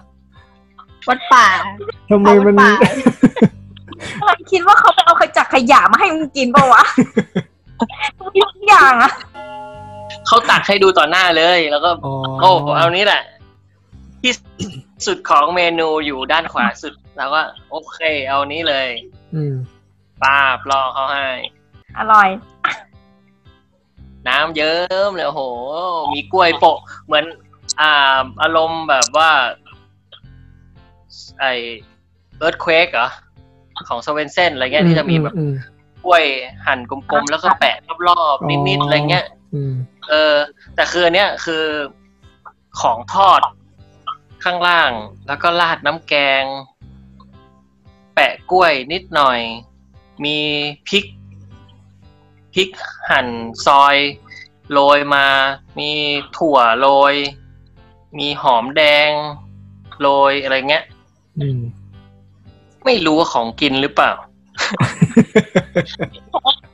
[1.08, 1.46] วัดป่า
[2.10, 3.00] ทำไมมันเอาวัดป่า
[4.24, 6.82] เราคิดว่าเขาไปเอาขจากขยะมาให้มึงกินปะวะ
[8.40, 9.12] ทุกอย่างอะ
[10.26, 13.22] เขาตักให้ดูต่อหน้าเลย แล้วก็อ๋อโอ้เอานี้แหละ
[14.22, 14.32] ที่
[15.06, 17.98] สุดของเมนูอยู่ด้านขวาสุด แล้วก็โอเค
[18.28, 18.88] เอานี้เลย
[19.34, 19.54] อืม
[20.22, 21.26] ป้าบรอเขาให้
[21.98, 22.28] อร่อย
[24.28, 25.42] น้ำเยิ้มเลยโอ้โห
[26.12, 27.24] มีกล้วยโปะ เหมือน
[27.80, 29.30] อ่า อารมณ์แบบว่า
[31.40, 31.44] ไอ
[32.38, 33.08] เอิร์ธเควกเหรอ
[33.88, 35.54] ของโซเวนเซนอะไรเงี้ยที่จะมีแบบอืม
[36.04, 36.24] กล้วย
[36.66, 37.76] หั่นกลมๆ แล้วก็แปะ
[38.08, 39.39] รอบๆ นิดๆ อะไรเงี้ยอืม
[40.08, 40.36] เออ
[40.74, 41.64] แต่คืออันเนี้ยคือ
[42.80, 43.40] ของทอด
[44.44, 44.90] ข้างล่าง
[45.26, 46.44] แล้วก็ราดน้ำแกง
[48.14, 49.40] แปะกล้วยนิดหน่อย
[50.24, 50.38] มี
[50.88, 51.04] พริก
[52.54, 52.68] พริก
[53.10, 53.28] หั่น
[53.66, 53.96] ซอย
[54.72, 55.26] โรยมา
[55.78, 55.90] มี
[56.36, 57.14] ถั่วโรย
[58.18, 59.10] มีหอมแดง
[60.00, 60.84] โรยอะไรเงี้ย
[61.40, 61.60] อืม
[62.84, 64.12] ไม่รู้ว่าของกินหรือเปล่า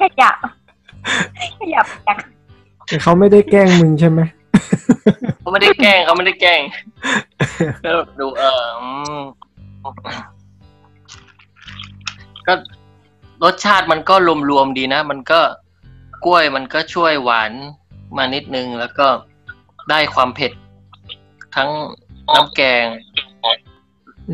[0.01, 0.31] ขยะ
[1.61, 2.19] ขยะอยาก
[2.87, 4.21] แต่เขาไม่ได้แกล้งมึงใช่ไหม
[5.41, 6.61] เขาไม่ได้แกล้งเขาไม่ได้แกล้ง
[7.85, 9.23] ก็ดูเอออืม
[12.47, 12.55] ก็
[13.45, 14.15] รสชาติมันก็
[14.51, 15.41] รวมๆดีนะ มันก็
[16.25, 17.53] กล้วยมันก็ช่วยหวาน
[18.17, 19.07] มานิดนึง แล้วก็
[19.91, 20.53] ได้ความเผ็ด
[21.57, 21.71] ทั้ง
[22.35, 22.85] น้ำแกง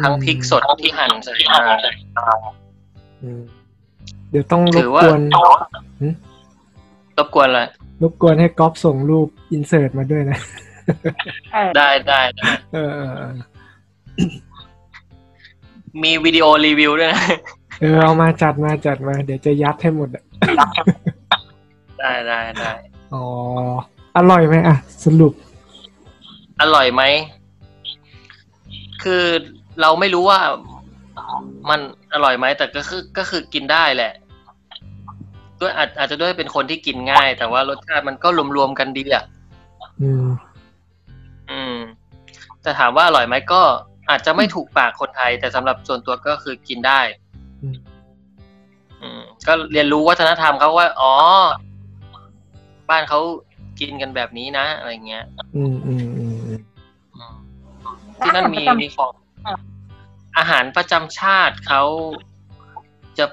[0.03, 1.63] ทั้งพริกสดที่หั่นใส่มา
[3.23, 3.43] อืม
[4.31, 5.23] เดี๋ยวต้องรถืบอว่ากวน
[7.19, 7.69] รบกวนเลย
[8.03, 10.39] รบกวนให้ก๊อฟส่งรูปอินเสิร์ตมาด้วยนะ
[11.53, 13.33] เออได้ได้ได้เออเออเออ
[16.03, 17.25] มีวิดีโอรีวิวด้วยนะ
[17.81, 20.25] เออเอามาจัดมาจัดมา เดี๋ยวจะยัดให้หมดอะ
[21.99, 22.73] ได้ได้ได้
[23.15, 23.25] อ๋อ
[24.17, 25.33] อร่อยไหมอะ สรุป
[26.63, 27.03] อร่อยไหม
[29.03, 29.25] คือ
[29.81, 30.41] เราไม่รู้ว่า
[31.69, 31.81] มัน
[32.15, 34.13] อร่อยไหมแต่ก็คือก็คือกินได้แหละ
[35.63, 39.25] ด้วยอาจอาจจะด้วยเป็นคนที่กินง่าย แต่ว่ารสชาติมันก็รวมๆกันดีอะ
[40.03, 40.27] อืม
[41.51, 41.77] อืม
[42.63, 43.63] แต่ถามว่าอร่อยไหมก็
[44.11, 47.01] อาจจะไม่ถูกปากคนไทย แต่สำหรับส่วนตัวก็คือกินได้
[47.63, 47.77] อืม
[49.03, 51.13] อืม ก็เรียนรู้วัฒนธรรมเขาว่า อ๋อ
[52.91, 53.21] บ้านเขา
[53.81, 55.25] กินกันแบบนี้นะอะไรเงี้ย
[55.57, 56.61] อืมอืมอืมอืม
[57.15, 57.35] อืม
[58.19, 59.13] ที่นั่นมีมีของ
[60.39, 61.83] อาหารประจำชาติเขา
[63.19, 63.27] จะ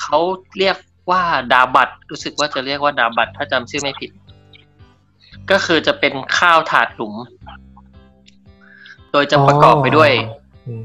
[0.00, 0.18] เขา
[0.58, 0.76] เรียก
[1.10, 4.10] ว่าดาบัตรู้สึกว่าจะเรียกว่าดาบัตถ้าจำชื่อไม่ผิด
[5.50, 7.14] ก็คือจะเป็นข้าวถาดหลุม
[9.12, 10.12] โดยจะประกอบไปด้วย
[10.66, 10.84] อืม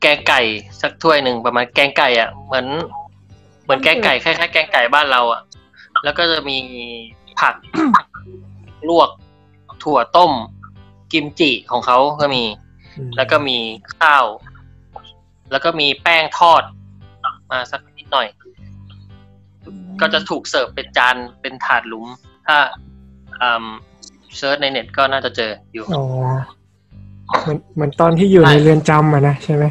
[0.00, 0.40] แกงไก่
[0.80, 2.66] สักถ้วยหนึ่งประมาณแกงไก่อะเหมือน
[3.64, 5.42] เหมือนแกงไก่คล้ายๆแกงไก่บ้านเราอะ
[6.04, 6.58] แล้วก็จะมี
[7.40, 7.54] ผัก
[8.88, 9.10] ลวก
[9.82, 10.32] ถั่วต้ม
[11.12, 12.44] กิมจิของเขาก็มี
[12.96, 13.58] อืมแล้วก็มี
[13.98, 14.24] ข้าว
[15.50, 16.62] แล้วก็มีแป้งทอด
[17.50, 18.26] มาสักนิดหน่อย
[20.00, 22.06] ก็จะถูกเสิร์ฟเป็นจานเป็นถาดหลุม
[22.46, 22.56] ถ้า
[23.42, 23.66] อืม
[24.36, 26.04] เซิร์ชในเน็ตก็น่าจะเจออยู่อ๋อ
[27.42, 29.64] เหมือนเหมือนตอนที่อยู่ใช่ในเรือนจำอะนะใช่ไหม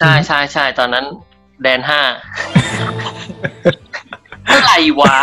[0.00, 1.04] ใช่ใช่ใช่ตอนนั้น
[1.62, 2.00] แดนห้า
[4.50, 5.14] อะไรวะ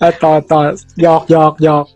[0.00, 0.60] อะต่อต่อ
[1.02, 1.86] หยอกหยอกหยอก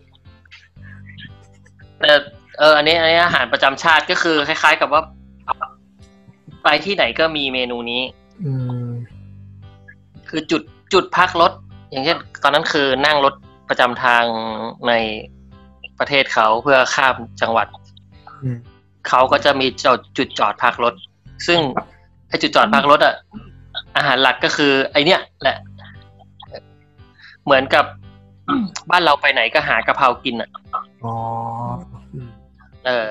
[1.99, 2.13] แต่
[2.59, 5.01] เอออันนี้อันนี้อาหารประจำชาติก็คือ คล้าย ๆ กับว่า
[6.63, 8.01] ไปที่ไหนก็มีเมนูนี้
[8.45, 8.51] อื
[8.87, 8.88] ม
[10.29, 10.61] คือจุด
[10.93, 11.51] จุดพักรถ
[11.91, 13.33] อย่างเช่นตอนนั้นคือนั่งรถ
[13.69, 14.23] ประจำทาง
[14.87, 14.93] ใน
[15.99, 17.67] ประเทศเขาเพื่อข้ามจังหวัด
[18.43, 18.57] อืม
[19.07, 20.93] เขาก็จะมีจอดจุดจอดพักรถ
[21.47, 21.59] ซึ่ง
[22.27, 23.15] ไอจุดจอดพักรถอะ
[23.95, 25.57] อาหารหลักก็คือ ไอเนี้ยแหละ
[27.45, 27.85] เหมือนกับ
[28.91, 30.49] บ้านเราไปไหนก็หากะเพรากินอะ
[31.05, 31.13] อ๋อ
[32.13, 32.29] อืม
[32.85, 33.07] เออ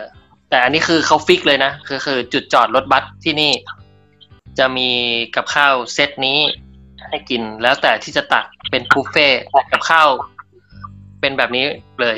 [0.50, 3.52] แต่อันนี้คือเขาฟิกเลยนะคือคือจุดจอดรถบัสที่นี่
[4.58, 4.90] จะมี
[5.36, 6.38] กับข้าวเซตนี้
[7.08, 9.40] ให้กินแล้วแต่ที่จะตักเป็นบุฟเฟ่ต์
[9.72, 10.08] กับข้าว
[11.20, 11.64] เป็นแบบนี้
[12.00, 12.16] เลย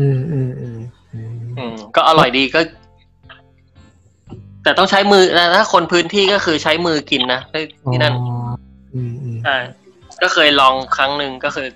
[0.00, 0.78] อืมอืมอืม
[1.14, 2.60] อืมอืมก็อร่อยดีก็
[4.62, 7.40] แต่ต้องใช้มือนะถ้าคนพื้นที่ก็คือใช้มือกินนะ
[7.92, 8.36] ที่นั่นอ๋อ
[8.94, 9.56] อืมอืมใช่
[10.22, 11.68] ก็เคยลองครั้งหนึ่งก็คือ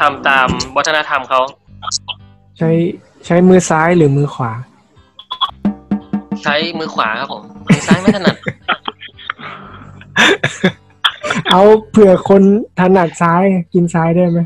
[0.00, 1.40] ทำตามวัฒนธรรมเขา
[2.58, 2.70] ใช้
[3.26, 4.52] ใช้มือซ้ายหรือมือขวา
[6.42, 8.36] ใช้มือขวาครับผมมือซ้ายไม่ถนัด
[11.50, 11.60] เอา
[11.90, 12.42] เผื่อคน
[12.78, 13.42] ถนัดซ้าย
[13.74, 14.40] กินซ้ายได้ไหม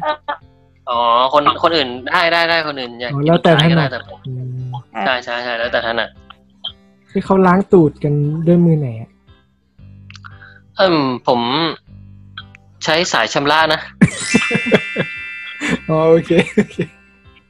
[0.90, 1.00] อ๋อ
[1.32, 4.32] คนคนอื่นได้ได้ได้คนอื่นอยากอ๋อกินแล้วแต่ซ้ายก็ถนัได้ดแต่ผมอื
[4.68, 4.72] ม
[5.04, 6.08] ใช่ใช่ใช่แล้วแต่ถนัด
[7.10, 8.14] ที่เขาล้างตูดกัน
[8.46, 9.10] ด้วยมือไหนอะ
[10.76, 10.96] เอิ่ม
[11.28, 11.40] ผม
[12.84, 13.80] ใช้สายชำระนะ
[15.88, 16.76] อ๋อโอเคโอเค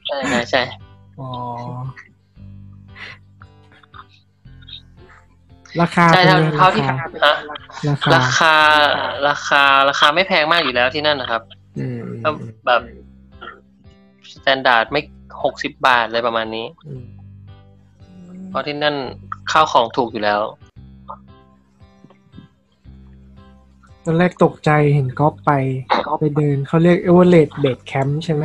[0.07, 0.61] ใช่ใช่ใช่
[1.19, 1.27] อ๋อ
[5.81, 6.95] ราคาใช่เป็นเท่าไงเท่าราที่คา
[7.25, 7.35] ฮะ
[7.89, 8.53] ราคาราคา
[9.27, 11.41] ราคาราคาไม่แพงมากอยู่แล้วที่นั่นนะครับ
[11.79, 12.29] อืมก็
[12.65, 12.81] แบบ
[14.33, 15.01] สแตนดาร์ดไม่
[15.43, 17.05] หกสิบบาทอะไรประมาณนี้อืม
[18.49, 18.95] เพราะที่นั่น
[19.51, 20.41] ข้าวของถูกอยู่แล้ว
[24.05, 25.51] ตอนแรกตกใจเห็นก๊อฟไป
[26.19, 28.43] ไปเดินเขาเรียก Everest Base Camp ใช่ไหม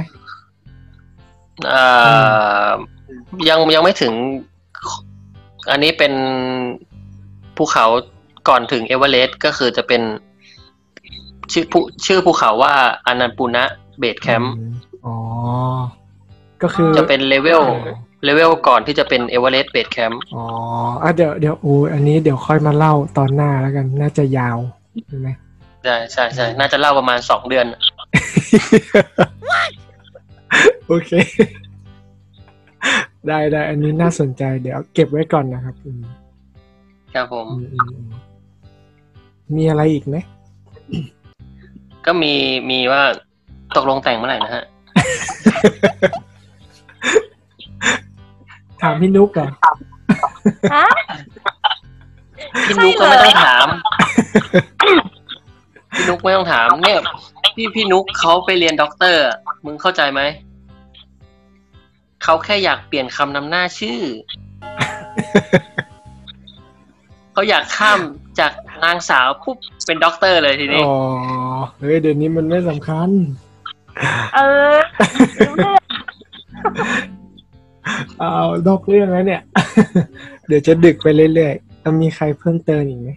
[1.67, 1.83] เอ่
[2.67, 2.69] อ
[3.49, 4.13] ยังยังไม่ถึง
[5.71, 6.13] อันนี้เป็น
[7.59, 7.87] ภูเขา
[8.49, 10.03] ก่อนถึงเอเวอเรสต์ก็คือจะเป็น
[11.53, 12.75] ชื่อภูชื่อภูเขาว่า
[13.07, 13.65] อันนาปุรณะ
[13.99, 14.53] Base Camp
[15.07, 15.15] อ๋อ
[16.63, 17.63] ก็คือจะเป็นเลเวล
[18.25, 20.45] เลเวลก่อนที่จะเป็น Everest Base Camp อ๋อ
[21.03, 24.59] อะเดี๋ยวเดี๋ยวโอ้ยอันนี้เดี๋ยวค่อยมาเล่าตอนหน้าแล้วกันน่าจะยาว
[25.09, 25.29] ใช่ไหม
[25.85, 27.67] ใช่ใช่ใช่น่าจะเล่าประมาณสองเดือน
[30.89, 31.11] โอเค
[33.29, 36.03] ได้ได้อันนี้น่าสนใจเดี๋ยวเก็บไว้ก่อนนะครับอืม
[37.17, 38.07] ครับผมอืมอืมอืม
[39.57, 40.17] มีอะไรอีกไหม
[42.07, 42.33] ก็มี
[42.71, 43.03] มีว่า
[43.77, 44.65] ตกลงแต่งเมื่อไหร่นะฮะ
[48.83, 49.51] ถามพี่นุกก่อน
[50.75, 50.87] ฮะ
[52.67, 53.67] พี่นุกก็ไม่ต้องถาม
[55.95, 57.01] พี่นุกไม่ต้องถาม เนี่ย
[57.55, 60.21] พี่พี่นุกเขาไปเรียนด็อกเตอร์อะมึงเข้าใจไหม
[62.23, 64.01] เขาแค่อยากเปลี่ยนคำนำหน้าชื่อ
[67.37, 68.01] เขาอยากข้าม
[68.41, 68.53] จาก
[68.85, 69.57] นางสาวปุ๊บ
[69.87, 70.97] เป็นด็อกเตอร์เลยทีนี้อ๋อ
[71.79, 73.09] เฮ้ยเดี๋ยวนี้มันไม่สำคัญ
[74.35, 74.41] เอ
[74.75, 74.77] อ
[75.39, 75.83] รู้เรื่อง
[78.19, 78.33] เอา
[78.67, 79.43] นอกเรื่องแล้วเนี่ย
[80.47, 83.11] เดี๋ยวจะดึกไปเรื่อยๆแล้วมีใครเพิ่มเติมอีกไหม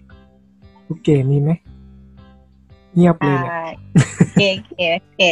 [0.87, 1.51] ลูกเกมีไหม
[2.95, 3.63] เงียบเลยเนี่ยอ่า
[4.37, 5.31] เก๋เก๋เก๋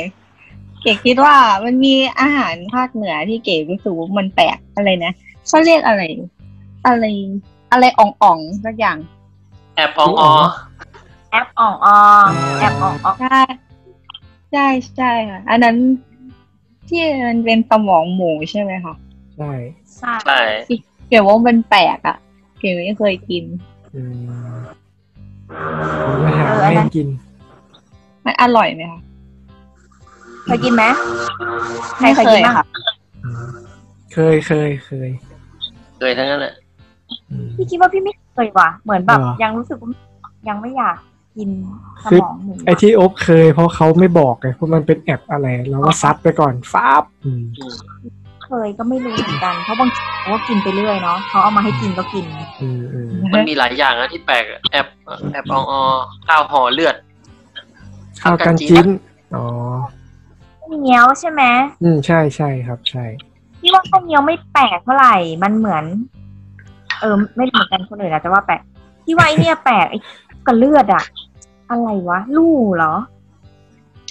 [0.81, 1.35] เก๋คิดว่า
[1.65, 5.11] มันมีอาหารภาคเหนือที่เก๋รู้สึกว่ามันแปลกอะไรนะ
[5.47, 6.01] เขาเรียกอะไร
[6.87, 7.05] อะไร
[7.71, 8.97] อะไรอ่องๆสักอย่าง
[9.75, 10.33] แอบอองออ
[11.31, 13.39] แอปอ่องอองแอปอ่องอองใช่
[14.51, 15.75] ใช่ใช่ค่ะ อันนั้น
[16.89, 18.95] ที่มันเป็นสมองหมูใช่ไหมคะ
[19.37, 19.51] ใช่
[19.97, 20.39] ใช่ใช่
[21.07, 22.17] เก๋ว่ามันแปลกอะ
[22.59, 23.43] เก๋ไม่เคยกิน
[23.95, 24.57] อืม
[26.05, 27.07] ผมมาหาให้กิน
[28.25, 29.01] มันอร่อยไหมคะ
[30.45, 30.83] เคยกินไหม
[31.97, 32.65] ใครเคยกินบ้างค่ะ
[33.23, 33.45] อืม
[34.13, 35.09] เคยเคยเคย
[35.97, 36.66] เคยทั้งนั้นแหละอืม
[37.55, 39.89] พี่คิดว่าพี่ไม่เคยว่ะ เหมือนแบบเหรอยังรู้สึกว่า
[40.49, 40.97] ยังไม่อยาก
[41.37, 41.49] กิน
[42.03, 47.43] สคือมองหมูไอที่อบเคยเพราะเขาไม่บอกไงเพราะมันเป็นแอปอะไรเราก็ซัดไปก่อนฟ้าบอืม
[48.45, 52.25] เคยก็ไม่รู้เหมือนกัน เพราะบางทีเขาก็กินไปเรื่อยเนาะเขาเอามาให้กินก็กิน
[52.61, 54.87] อืมอืมมันมีหลายอย่างนะที่แปลกอะแอบ
[55.33, 55.81] แอบอองออ
[56.27, 56.95] ข้าวห่อเลือด
[58.21, 58.87] ข้าวกันจิ้น
[59.35, 59.45] อ๋อ
[60.83, 61.43] เงี้ยวใช่ไหม
[61.83, 63.05] อืมใช่ใช่ครับใช่
[63.61, 65.83] พี่ว่าข้าวเงี้ยวไม่แปลกเท่าไหร่มันเหมือน
[67.01, 68.61] เออ ไม่เหมือนกันคนอื่นอาจจะว่าแปลก
[69.05, 69.99] พี่ว่าไอเนี่ยแปลกไอ้
[70.47, 71.03] กับเลือดอะ
[71.69, 72.93] อะไรวะ ลู่เหรอ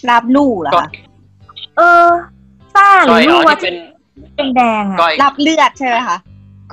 [0.08, 0.88] ลาบลู่เหรอก็คะ
[1.76, 2.06] เออ
[2.74, 3.76] ซ่าหก้รืออยอ๋ลู่อวะที่ที่เป็น
[4.36, 6.16] เป็นแดงๆอะก้อยลาบเลือดใช่ไหมคะ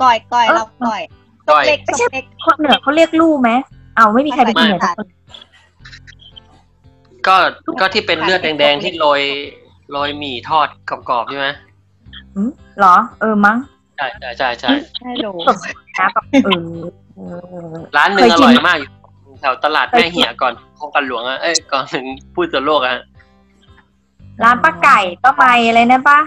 [0.02, 1.02] ก้อยก้อยลาบก้อย
[1.50, 3.50] ก้อย เล็กไม่ใช่เล็กคนเหนือเขาเรียกลู่ไหม
[3.96, 5.06] เอาไม่มีใครไปกินเหนือไม่ทุกคน
[7.26, 7.36] ก็
[7.80, 9.20] ก็ที่เป็นเลือดแดงๆที่โรย
[9.92, 10.68] โรยหมี่ทอด
[11.08, 11.48] กรอบๆใช่ไหม
[12.34, 13.56] หืมเหรอ เออมั้ง
[13.96, 14.70] ใช่ใช่ใช่ใช่
[15.04, 15.56] ไม่รู้สด
[15.98, 16.62] นะแบบเออ
[17.16, 17.20] เอ
[17.66, 18.90] อร้านหนึ่งเคยอกินร่อยมากอยู่
[19.40, 23.02] แถวตลาดเคยแม่กินเหี่ยก่อนโครงการหลวงอะเอ้ยก่อนถึงพูดตัวโลกอะฮะ
[24.42, 26.18] ร้านป้าไก่ป้าไมอะไรนะป้า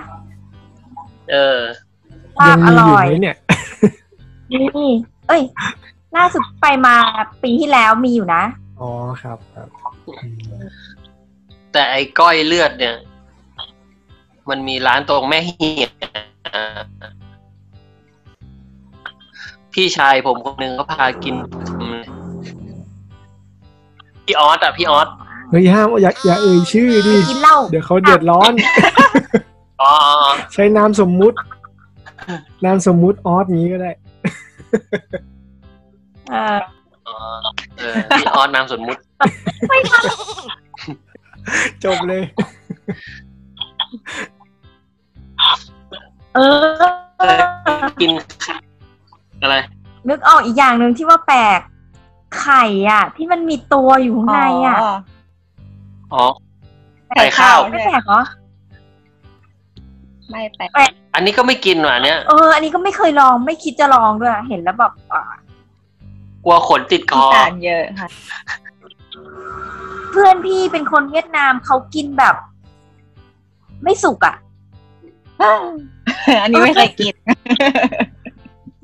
[1.31, 1.59] เออ
[2.39, 3.37] ลายับงอมีอยู่ร่อยไหมเนี่ย
[4.51, 4.91] นี่
[5.27, 5.41] เอ้ย
[6.15, 6.95] ล่าสุดไปมา
[7.43, 8.43] ปีที่แล้วมีอยู่นะ
[8.79, 8.89] อ๋อ
[9.21, 9.67] ครับครับ
[10.07, 10.67] อืม
[11.71, 12.95] แต่ไอ้ก้อยเลือดเนี่ย
[14.49, 15.89] มันมีร้านตรงแม่เหี่ย
[19.73, 21.35] พี่ชายผมคนหนึ่งเขาพากิน
[24.25, 25.07] พี่ออสอะพี่ออส
[25.49, 28.51] เฮ้ยห้ามอย่าอย่าเอ่ยชื่อดิกินเหล้าเดี๋ยวเขาเดือดร้อน
[29.81, 29.93] อ๋อ
[30.53, 31.37] ใช้นามสมมุติ
[32.65, 33.91] นามสมมุติออสนี้ก็ได้
[36.29, 36.59] เออ
[37.07, 37.17] อ๋อ
[37.77, 39.01] เออพี่ออสนามสมมุติ
[41.83, 42.21] จบเลย
[46.35, 48.11] เออ กิน
[49.41, 49.55] อะไร
[50.09, 51.59] นึกออกอีกอย่างหนึ่งที่ว่าแปลก
[52.39, 54.77] ไข่อะ ที่มันมีตัวอยู่ข้างในอะ
[56.13, 56.25] อ๋อ
[57.09, 58.21] ไข่ข้าวไม่แปลกเหรอ
[60.29, 65.23] ไม่แปลกอันนี้ก็ไม่กินว่ะอันเนี้ยเอออันนี้ก็ไม่เคยลองไม่คิดจะลองด้วยเห็นแล้วแบบอะ
[66.43, 68.09] กลัวขนติดคอีอสานเยอะค่ะ
[70.11, 72.35] เพื่อนพี่เป็นคนเวียดนามเขากินแบบ
[73.83, 74.35] ไม่สุกอะ
[76.43, 77.13] อันนี้ไม่เคยกิน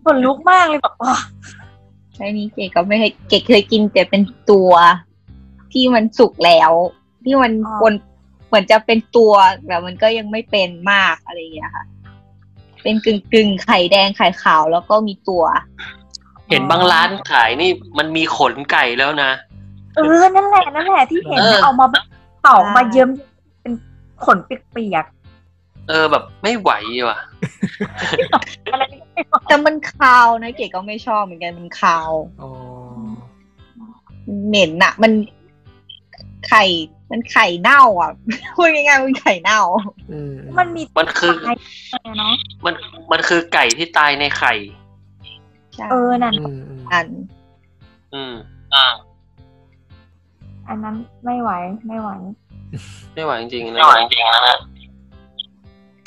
[0.03, 1.15] ขนลุกมากเลยแบบว้า
[2.15, 4.71] ใช่นี้เก๋ก็ไม่เคยเก๋เคยกินแต่เป็นตัว
[5.73, 6.71] ที่มันสุกแล้ว
[7.23, 7.51] ที่มัน
[7.81, 7.93] คน
[8.47, 9.33] เหมือนจะเป็นตัว
[9.67, 11.85] แต่มันก็ยังไม่เป็นมากอะไรอย่างเงี้ยค่ะ
[12.83, 15.43] เป็นกึ่งกึ่งๆไข่แดงไข่ขาวแล้วก็มีตัว
[16.49, 19.31] เห็นบางร้านขายนี่มันมีขนไก่แล้วนะ
[19.95, 22.03] เออนั่นแหละนั่นแหละที่เห็นเออเอามาแบบ
[22.41, 23.09] เป่ามาเยิ้ม
[23.61, 23.73] เป็น
[24.25, 25.05] ขนเปียก
[25.89, 26.71] เออแบบไม่ไหว
[27.09, 32.11] ว่ะๆอะไรนี่ไม่รู้แต่มันคาวนะเก๋ก็ไม่ชอบเหมือนกันมันคาว
[32.41, 32.49] อ๋อ
[34.27, 35.11] มันเหม็นอะมัน
[36.47, 36.63] ไข่
[37.11, 38.11] มันไข่เน่าอะ
[38.55, 39.61] พูดง่ายๆมันไข่เน่า
[40.11, 41.57] อืมมันมีมันคือตาย
[42.17, 42.33] เนาะ
[42.65, 42.73] มัน
[43.11, 44.53] มันคือไก่ที่ตายในไข่
[45.75, 47.07] ใช่เออนั่นอืมอืมอัน
[48.13, 48.33] อืม
[48.73, 48.85] อ่า
[50.67, 51.51] อันนั้นไม่ไหว
[51.87, 52.09] ไม่ไหว
[53.13, 54.57] ไม่ไหวจริงๆนะไม่ไหวจริงๆนะ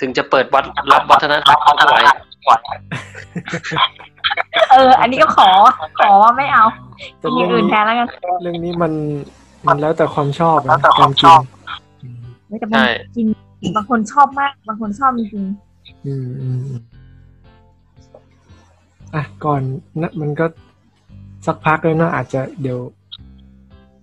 [0.01, 1.97] ถึงจะเปิดวัดรับวัฒนธรรมก็ไม่ไหว
[4.71, 5.49] เออ อันนี้ก็ขอ
[5.99, 6.65] ขอว่าไม่เอา
[7.19, 8.09] แต่มีเรื่องอื่นนี้แทนแล้วกัน
[8.43, 8.93] เรื่องนี้มัน
[9.67, 11.35] มันแล้วแต่ความชอบนะการกิน
[12.03, 12.19] อืม
[12.49, 12.87] ไม่แต่บางใช่
[13.17, 13.27] กิน
[13.77, 15.45] บางคนชอบมาก บางคนชอบจริง
[16.07, 16.83] อืมอืมอืม
[19.15, 19.63] อะก่อน
[20.03, 20.47] นะมันก็
[21.47, 22.79] สักพักแล้วเนอะอาจจะเดี๋ยว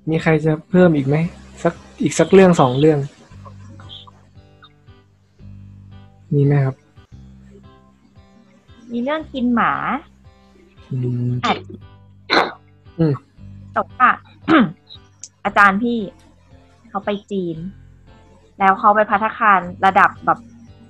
[0.10, 1.16] มีใครจะเพิ่มอีกไหม
[1.64, 3.00] สักอีกสักเรื่องสองเรื่อง
[6.34, 9.74] มีไหมครับๆมีเรื่องกินหมา
[10.92, 11.30] อืม
[13.74, 14.10] แต่ว่า
[15.46, 15.98] อาจารย์พี่
[16.90, 17.58] เขาไปจีน
[18.60, 20.40] แล้วเขาไปพัฒคารระดับแบบ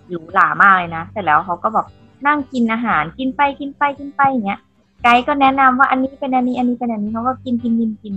[0.09, 1.87] หรูหรามากเลยนะเสร็จแล้วเขาก็แบบ
[2.27, 4.59] นั่งกินอาหารกินไปกินไปกินไปอย่างเงี้ย
[5.03, 8.15] ไกด์ก็แนะนำว่าอันนี้เป็นอันนี้อันนี้เป็นอันนี้เขาก็กินกินกินกิน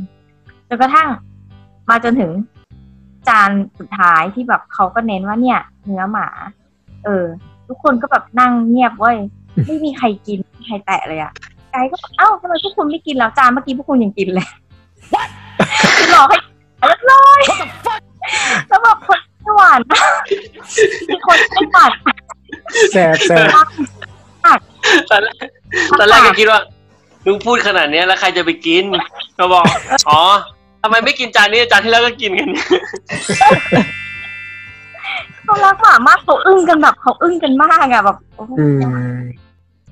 [0.68, 1.09] จนกระทั่ง
[1.89, 2.31] มาจนถึง
[3.29, 6.29] จานสุดท้ายที่แบบเขาก็เน้นว่าเนี่ย เนื้อหมา
[7.05, 7.26] เออ
[7.68, 9.16] ทุกคนก็แบบนั่งเงียบเว้ย
[9.66, 11.32] ไม่มีใครกินไม่มีใครแตะเลยอะ
[11.72, 14.49] ไกด์ก็บอกเอ้าทำไมพวกคุณไม่กินแล้วจานเมื่อกี้พวกคุณยังกินเลย
[15.97, 16.36] คือรอให้
[16.88, 17.40] เรียบร้อย
[18.68, 20.20] แล้วแบบคนไม่หวานมาก
[21.09, 21.90] มีคนไม่หวาน
[22.92, 23.49] แสบแสบ
[25.11, 25.34] ตอนแรก
[25.99, 26.61] ตอนแรกก็คิดว่า
[27.24, 28.84] มึงพูดขนาดเนี้ยแล้วใครจะไปกิน
[29.38, 29.64] ก็บอก
[30.09, 30.20] อ๋อ
[30.82, 32.51] ทำไมไม่กินจานนี้จานที่แล้วก็กินกัน
[35.45, 39.19] เขารักหมามากเขาอึ้งกันแบบเขาอึ้งกันมากอะแบบโอ้โหอืม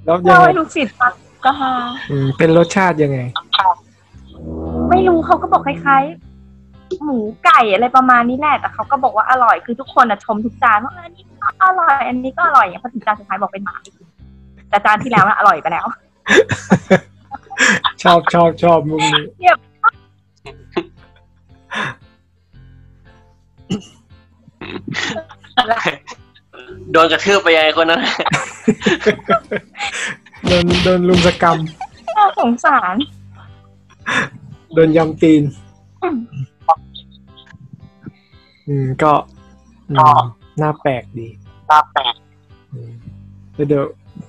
[0.05, 1.13] แล้วยัเล่างไงให้ลูกศิษย์ฟัง
[1.45, 1.73] ก็ฮา
[2.11, 3.19] อืมเป็นรสชาติยังไง
[4.91, 14.09] ไม่รู้เขาก็บอกคล้ายๆ หมูไก่อะไรประมาณนี้แหละแต่เขาก็บอกว่าอร่อยคือทุกคนอะชมทุกจานว่าอันนี้ก็อร่อย อันนี้ก็อร่อยอย่างพอถึงจานสุดท้ายบอกเป็นหมาไม่กิน
[14.69, 15.87] แต่จานที่แล้วน่ะอร่อยไปแล้ว
[18.03, 19.25] ชอบชอบชอบมุมนี้
[26.93, 28.01] โดนกระทืบไปยังไงคนนั้น
[30.47, 31.59] โดนโดนลุมสกรรม
[32.17, 32.97] น่าสงสาร
[34.75, 35.43] โดนยำตีน
[38.69, 39.13] อืมก็
[39.91, 40.21] อืม
[40.61, 41.29] น่าแปลกดี
[41.71, 42.15] น่าแปลก
[42.73, 42.93] อืม
[43.55, 43.85] แล้วเดี๋ยว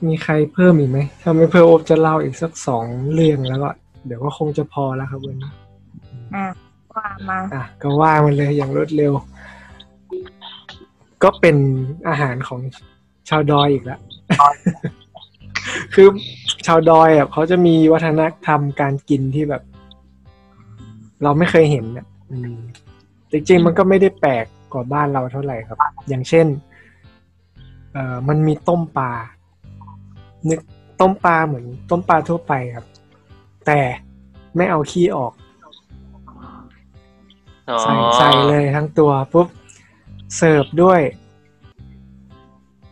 [0.08, 3.70] มีใครเพิ่มอีกไหม ถ้าไม่เพิ่มโอบจะเล่าอีกสักสองเรื่องแล้วก็
[4.06, 5.52] เดี๋ยวก็คงจะพอแล้วครับวันนี้
[6.36, 6.46] อะ
[6.96, 9.14] ว่ามา อะ ก็ว่ามันเลยอย่างรวดเร็ว
[11.26, 11.58] ก็เป็น
[12.10, 12.60] อาหารของ
[13.30, 14.00] ชาวดอยอีกแล้ว
[15.94, 16.08] คือ
[16.66, 19.64] ชาวดอยอะเขาจะมีวัฒนธรรมการกินที่แบบ
[21.24, 22.56] เราไม่เคยเห็นอะอืม
[23.32, 25.78] จริงๆมันก็ไม่ได้แปลกกว่าบ้านเราเท่าไหร่ครับ
[26.10, 26.48] อย่างเช่น
[27.94, 29.12] เอ่อมันมีต้มปลา
[30.50, 30.62] นึก
[31.02, 32.86] ต้มปลาเหมือน ต้มปลาทั่วไปครับ
[33.66, 33.80] แต่
[34.56, 35.34] ไม่เอาขี้ออก
[37.70, 39.48] อ๋อใส่ใส่เลยทั้งตัวปุ๊บ
[40.36, 41.02] เสิร์ฟด้วย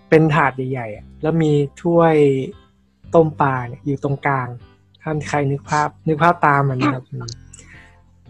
[0.10, 2.16] เป็นถาดใหญ่ๆอะแล้วมีถ้วย
[3.16, 4.48] ต้มปลาเนี่ยอยู่ตรงกลาง
[5.04, 7.30] ท่านใครนึกภาพ นึกภาพตามมันนะครับอืม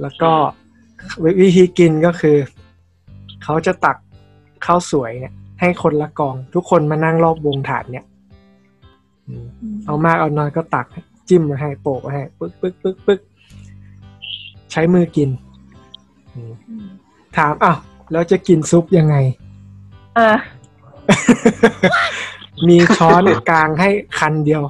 [0.02, 0.32] แล้วก็
[1.24, 2.38] วิวิธีกินก็คือ
[3.44, 3.98] เขาจะตัก
[4.66, 8.06] ข้าวสวยเนี่ย ให้คนละกอง ทุกคนมานั่งรอบวงถาดเนี่ย
[9.28, 9.46] อืม
[9.86, 13.20] เอามากเอาน้อยก็ตักให้จิ้มมาให้โปะมาให้ปึ๊กปึ๊กปึ๊กปึ๊ก
[14.72, 15.30] ใช้มือกิน
[16.34, 16.54] อืม
[17.38, 17.78] ถามอ้าว
[18.12, 19.16] แล้วจะกินซุปยังไง
[20.16, 20.38] เออ
[22.68, 23.90] มีช้อนกลางให้
[24.20, 24.64] คันเดียว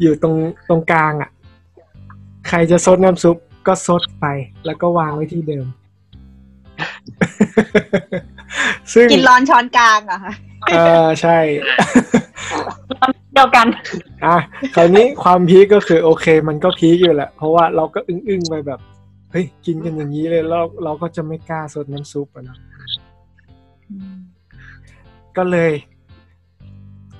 [0.00, 0.36] อยู่ตรง
[0.68, 1.30] ตรงกลางอะ
[2.48, 4.26] ใครจะซดน้ำซุปก็ซดไป
[4.66, 5.66] แล้วก็วางไว้ที่เดิม
[8.92, 10.34] ซึ่งกินร้อนช้อนกลางเหรอะค่ะ
[10.68, 11.38] เออใช่
[13.34, 13.66] เดียวกัน
[14.24, 14.36] อะ
[14.74, 18.80] คราวนี้ความพีคก็คือโอเค มันก็พีคอยู่แหละ เพราะว่าเราก็อึ้งๆไปแบบ
[19.34, 22.58] เฮ้ยกินกันอย่างนี้เลยเราเราก็จะไม่กล้าสดน้ำซุปอะเนอะ
[25.36, 25.72] ก็เลย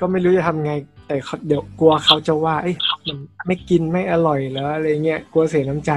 [0.00, 0.72] ก็ไม่รู้จะทำไง
[1.06, 5.92] แต่เขาเดี๋ยวกลัวเขาจะว่าเอ้ยมันไม่กินไม่อร่อยแล้วอะไรเงี้ยกลัวเสียน้ำใจ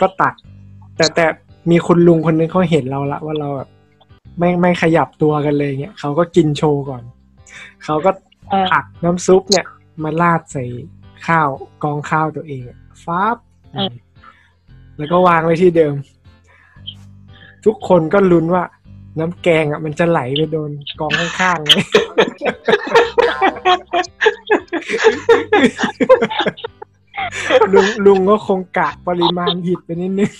[0.00, 0.34] ก็ตัก
[0.96, 1.26] แต่แต่
[1.70, 3.68] มีคุณลุงคนนึงเขาเห็นเราละว่าเราแบบ
[4.38, 7.02] ไม่ไม่ขยับตัวกันเลยเงี้ยเขาก็กินโชว์ก่อน
[7.84, 8.10] เขาก็
[8.50, 9.66] เออตักน้ำซุปเนี่ย
[10.02, 10.64] มาราดใส่
[11.26, 11.48] ข้าว
[11.84, 13.36] กองข้าวตัวเองอะฟ้าบ
[14.98, 15.94] แล้วก็วางไว้ที่เดิม
[17.64, 18.64] ทุกคนก็ลุ้นว่า
[19.20, 20.70] น้ำแกงอะ มันจะไหลไปโดน
[21.00, 21.78] กองข้างๆไหม
[27.72, 30.32] ลุงลุงก็คงกะปริมาณผิดไปนิดนึง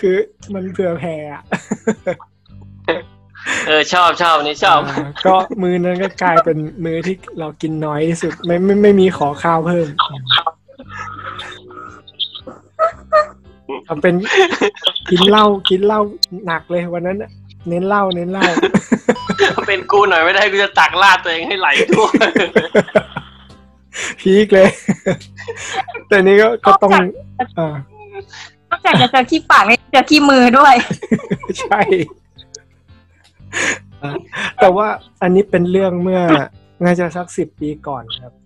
[0.00, 0.16] คือ
[0.54, 1.42] มันเผื่อแผ่อะ
[3.66, 4.96] เออชอบชอบอันนี่ชอบา
[5.26, 9.86] ก็มือนั้นก็กลายเป็นมือที่เรากินน้อยที่สุด ไม่ไม่ไม่มีขอข้าวเพิ่ม
[13.88, 14.14] ทำเป็น
[15.10, 16.00] กินเหล้ากินเหล้า
[16.46, 17.30] หนักเลยวันนั้นน่ะ
[17.68, 18.44] เน้นเหล้าเน้นเหล้า
[19.66, 22.08] เป็นกูหน่อยไม่ได้กูจะตักลาดตัวเองให้ไหลทั่ว
[24.20, 24.68] พีคเลย
[26.08, 26.90] แต่นี้ก็ก็ต้อง
[27.58, 27.68] อ่า
[28.70, 30.74] นอกจากจะเจอขี้ปากเนี่ยเจอขี้มือด้วย
[31.60, 31.80] ใช่
[34.02, 34.10] อะ
[34.60, 34.86] แต่ว่า
[35.22, 36.20] อันนี้เป็นเรื่องเมื่อ
[36.84, 38.45] น่าจะสักสิบปีก่อนครับอืม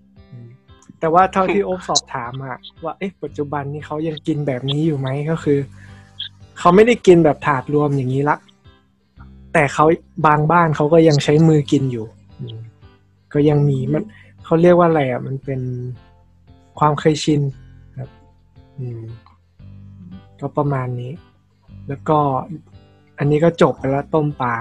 [1.01, 5.59] แต่ว่าเท่าที่โอ๊บสอบถามอะว่าเอ๊ะปัจจุบันนี้เขายังกินแบบนี้อยู่ไหมก็คือ
[6.59, 8.36] เขาไม่ได้กินแบบถาดรวมอย่างนี้ละ
[9.53, 9.84] แต่เขา
[10.26, 12.07] บางบ้านเขาก็ยังใช้มือกินอยู่
[12.40, 12.59] อืม
[13.32, 14.05] ก็ยังมีมัน
[14.44, 15.61] เขาเรียกว่าอะไรอะ มันเป็น
[16.78, 17.40] ความเคยชิน
[17.98, 18.11] ครับ
[18.78, 19.03] อืม
[20.40, 21.12] ก็ประมาณนี้
[21.88, 22.18] แล้วก็
[23.18, 24.55] อันนี้ก็จบไปแล้วต้มปลา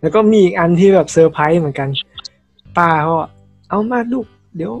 [0.00, 1.88] แล้วก็มีอีกอันที่แบบเซอร์ไพรส์เหมือนกัน
[2.76, 3.28] ป้าเขาบอก
[3.68, 4.72] เอามาลูก เดี๋ยว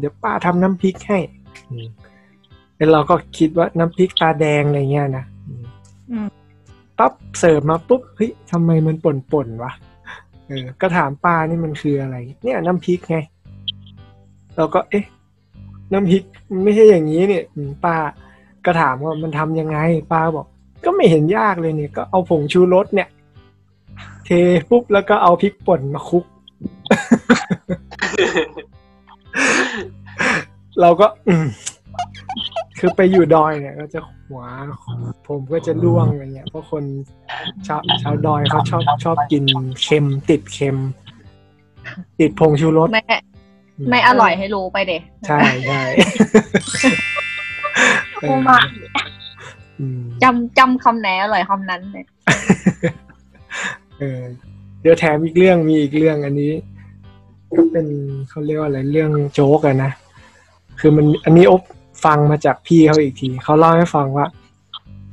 [0.00, 1.18] เดี๋ยวป้าทำน้ำพริกให้
[1.70, 1.88] อืม
[2.76, 5.64] แล้วเราก็คิดว่าน้ำพริกตาแดงอะไรเงี้ยนะอืม
[6.10, 6.28] อืม
[6.98, 9.72] ปั๊บเสิร์ฟมาปุ๊บเฮ้ยทำไมมันป่นๆวะ
[10.46, 13.18] เออก็ถามป้านี่มันคืออะไร เนี่ยน้ำพริกไง
[14.56, 15.04] เราก็ เอ๊ะ
[15.92, 17.96] น้ำพริกมันไม่ใช่อย่างนี้เนี่ยอืมป้า
[18.64, 19.78] ก็ถามว่ามันทำยังไง
[20.12, 20.46] ป้าบอก
[20.84, 23.08] ก็ไม่เห็นยากเลยเนี่ย ก็เอาผงชูรสเนี่ย
[24.24, 24.30] เท
[24.70, 26.24] ปุ๊บแล้วก็เอาพริกป่นมาคลุก
[30.80, 31.46] เราก็อืม
[32.78, 34.42] คือไปอยู่ดอยเนี่ย ก็จะหัว
[35.28, 36.84] ผมก็จะร่วงอะไรเงี้ยเพราะคน
[37.66, 39.44] ชาวชาวดอยเขาชอบชอบกิน
[39.82, 40.76] เค็มติดเค็ม
[42.20, 43.02] ติดผงชูรสไม่
[43.90, 45.82] ไม่อร่อยให้รู้ไปเด็ใช่ใช่
[48.20, 48.58] เออมา
[49.78, 52.04] อืมจำจำคำไหนอร่อยคำนั้นเลย
[53.98, 54.20] เออ
[54.80, 56.52] เดี๋ยวแถมอีกเรื่องมีอีกเรื่องอันนี้
[57.56, 57.86] ก็เป็น
[58.28, 59.90] เขาเรียกว่าอะไรเรื่องโจ๊กอะนะ
[60.80, 61.62] คือมันอันนี้อบ
[62.04, 64.26] ฟังมาจากพี่เขาอีกทีเขาเล่าให้ฟังว่า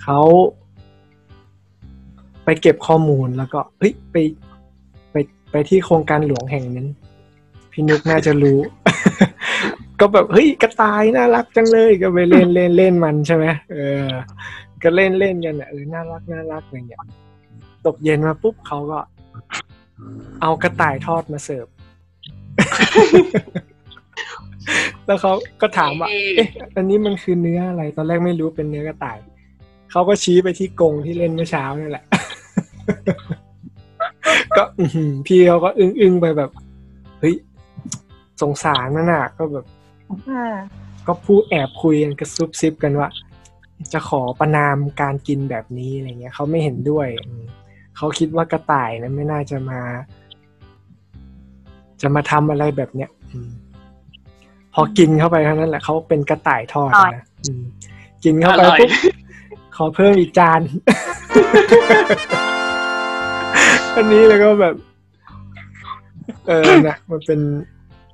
[0.04, 0.20] เขา
[2.46, 4.16] ไปเก็บข้อมูลแล้วก็เฮ้ยไป
[5.12, 5.16] ไป
[5.52, 6.88] ไปที่โครงการหลวงแห่งนั้น
[7.72, 8.60] พี่นุกน่าจะรู้
[10.00, 14.06] ก็แบบเฮ้ยกระต่ายน่ารักจังเลยก็ไปเล่นเล่นเล่นมันใช่ไหมเออ
[14.84, 17.02] ก็เล่นเล่นกันอะเออน่ารักน่ารักอะไรเงี้ย
[17.86, 19.00] ตกเย็นมาปุ๊บเขาก็
[20.42, 21.68] เอากระต่ายทอดมาเสิร์ฟ
[25.06, 29.18] แล้วเขาก็ถามว่า เอ๊ะ อันนี้มันคือเนื้ออะไร ตอนแรกไม่รู้เป็นเนื้อกระต่าย
[29.92, 32.06] เขาก็ชี้ไปที่กรงที่เล่นเมื่อเช้านี่แหละ
[34.58, 36.52] ก็อื้อหือพี่เขาก็อึ้งๆไปแบบ
[37.20, 37.36] เฮ้ย
[38.42, 39.66] สงสารมันอะ ก็แบบ
[40.30, 40.56] อ่า
[41.08, 43.10] ก็พูดแอบคุยกันกระซุบซิบกันว่า
[43.94, 47.44] จะขอประนามการกินแบบนี้อะไรเงี้ยเขาไม่เห็นด้วยอืม
[47.98, 49.82] เขาคิดว่ากระต่ายนะไม่น่าจะมา
[52.02, 53.10] จะมาทำอะไรแบบเนี้ย
[54.78, 57.64] อืมพอกินเข้าไปเท่านั้นแหละเขาเป็นกระต่ายทอดนะอืม
[58.24, 58.92] กินเข้าไปอร่อยปุ๊บ
[59.76, 60.62] ขอเพิ่มอีกจาน
[63.96, 64.76] อันนี้แล้วก็แบบ
[66.48, 67.40] เออนะมันเป็น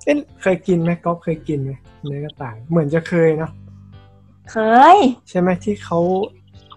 [0.04, 1.72] เอ๊ะเคยกินไหมก๊อฟเคยกินไหม
[2.06, 3.52] เนื้อกระต่ายเหมือนจะเคยเนาะ
[4.52, 4.58] เค
[4.96, 4.98] ย
[5.30, 6.00] ใช่ไหมที่เขา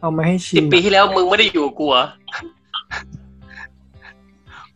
[0.00, 2.04] เอามาให้ชิสิบมปีที่แล้วมึงไม่ได้อยู่กูเหรอ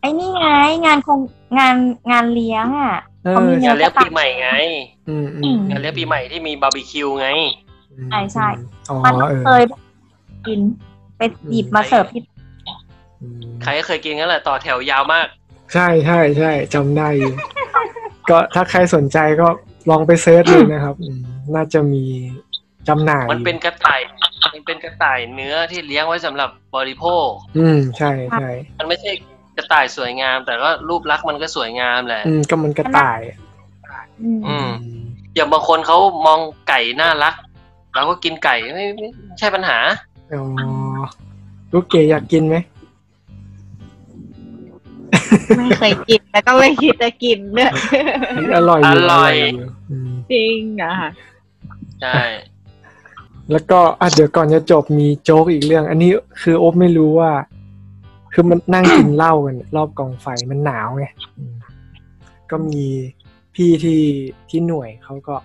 [0.00, 0.46] ไอ้นี่ไง
[0.84, 1.20] งานคง
[1.58, 1.76] งาน
[2.10, 2.94] งานเลี้ยงอะ
[3.24, 4.50] เอเขาอมีงานเลี้ยงปีใหม่ไง
[5.08, 7.28] อืมอืมงานเลี้ยงปีใหม่ที่มีบาร์บีคิวไง
[7.92, 8.48] อืมใช่ใช่
[8.90, 9.62] อ๋อมันเออเคย
[10.46, 10.60] กิน
[11.16, 12.22] ไปหยิบมาเสิร์ฟที่
[13.22, 15.26] อืมใครก็เคยกินงั้นแหละต่อแถวยาวมาก
[15.74, 17.32] ใช่ใช่ใช่จำได้อยู่
[18.30, 19.48] ก็ถ้าใครสนใจก็
[19.90, 21.20] ลองไป search ดูนะครับอืม
[21.54, 22.04] น่าจะมี
[22.88, 24.00] จำหน่าย มันเป็นกระต่าย
[24.54, 29.29] มันเป็นกระต่ายเนื้อที่เลี้ยงไว้สำหรับบริโภค อืมใช่ใช่มันไม่ใช่ก
[29.60, 33.20] ระต่ายสวยงาม แต่ก็รูปลักษณ์มันก็สวยงามแหละ อืมก็มันกระต่าย
[34.22, 34.68] อืมอืม
[35.34, 35.96] อย่างบางคนเขา
[36.26, 36.38] มอง
[36.68, 37.34] ไก่น่ารัก
[37.94, 39.78] เราก็กินไก่ไม่ไม่ไม่ใช่ปัญหา
[40.32, 40.42] อ๋อ
[41.72, 42.56] ลูกเก๋อยากกินไหม
[45.58, 47.70] ไม่เคยกินแล้วก็ไม่คิดจะกินด้วย
[48.56, 51.10] อร่อยอยู่อร่อยอยู่อืมจริงอะค่ะ
[52.02, 52.20] ใช่
[53.50, 56.10] แล้วก็อะเดี๋ยวก่อนจะจบมีโจ๊กอีกเรื่อง อันนี้
[56.42, 57.30] คือโอ๊บไม่รู้ว่า
[58.32, 61.06] คือมันนั่งกินเหล้ากันรอบกองไฟมันหนาวไง
[61.38, 61.54] อืม
[62.50, 62.84] ก็มี
[63.54, 64.02] พี่ที่
[64.50, 65.36] ที่หน่วยเขาก็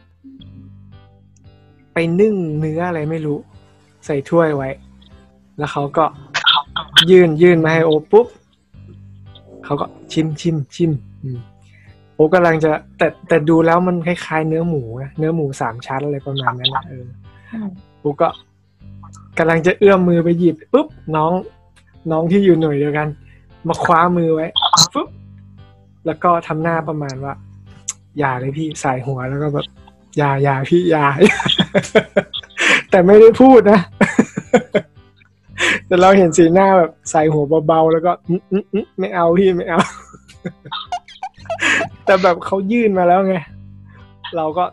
[1.94, 3.38] ไปนึ่งเนื้ออะไรไม่รู้
[4.06, 4.70] ใส่ถ้วยไว้
[5.58, 6.06] แล้วเขาก็
[7.10, 8.28] ยื่นยื่นมาให้โอ๊บปุ๊บ
[9.66, 10.92] เขาก็ชิมชิมชิม
[11.24, 11.40] อืม
[12.16, 17.06] โอ๊บกำลังจะ แต่แต่ดูแล้วมันคล้ายๆเนื้อหมูนะเนื้อหมูสามชั้นอะไรประมาณนั้นนะเออ
[17.54, 17.70] อืม
[18.02, 18.28] กูก็
[19.38, 21.32] กำลังจะเอื้อมมือไปหยิบปุ๊บน้อง
[22.12, 23.08] น้องที่อยู่หน่วยเดียวกัน
[23.68, 24.48] มาคว้ามือไว้
[24.94, 25.10] ปุ๊บ
[26.06, 27.34] แล้วก็ทำหน้าประมาณว่า
[28.20, 29.66] อย่าเลยพี่ใส่หัวแล้วก็แบบ
[30.18, 31.06] อย่าอย่าพี่อย่า
[32.90, 33.80] แต่ไม่ได้พูดนะ
[35.88, 38.12] แต่เราเห็นสีหน้าแบบใส่หัวเบาๆแล้วก็
[39.00, 39.82] ไม่เอาพี่ไม่เอา
[42.06, 43.36] แต่แบบเขายื่นมาแล้วไง
[44.36, 44.66] เราก็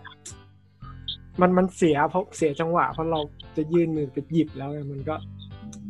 [1.41, 3.21] มันมันเสียเพราะเสียจังหวะเพราะเรา
[3.57, 5.17] จะยื่นมือไปหยิบแล้วไงมันก็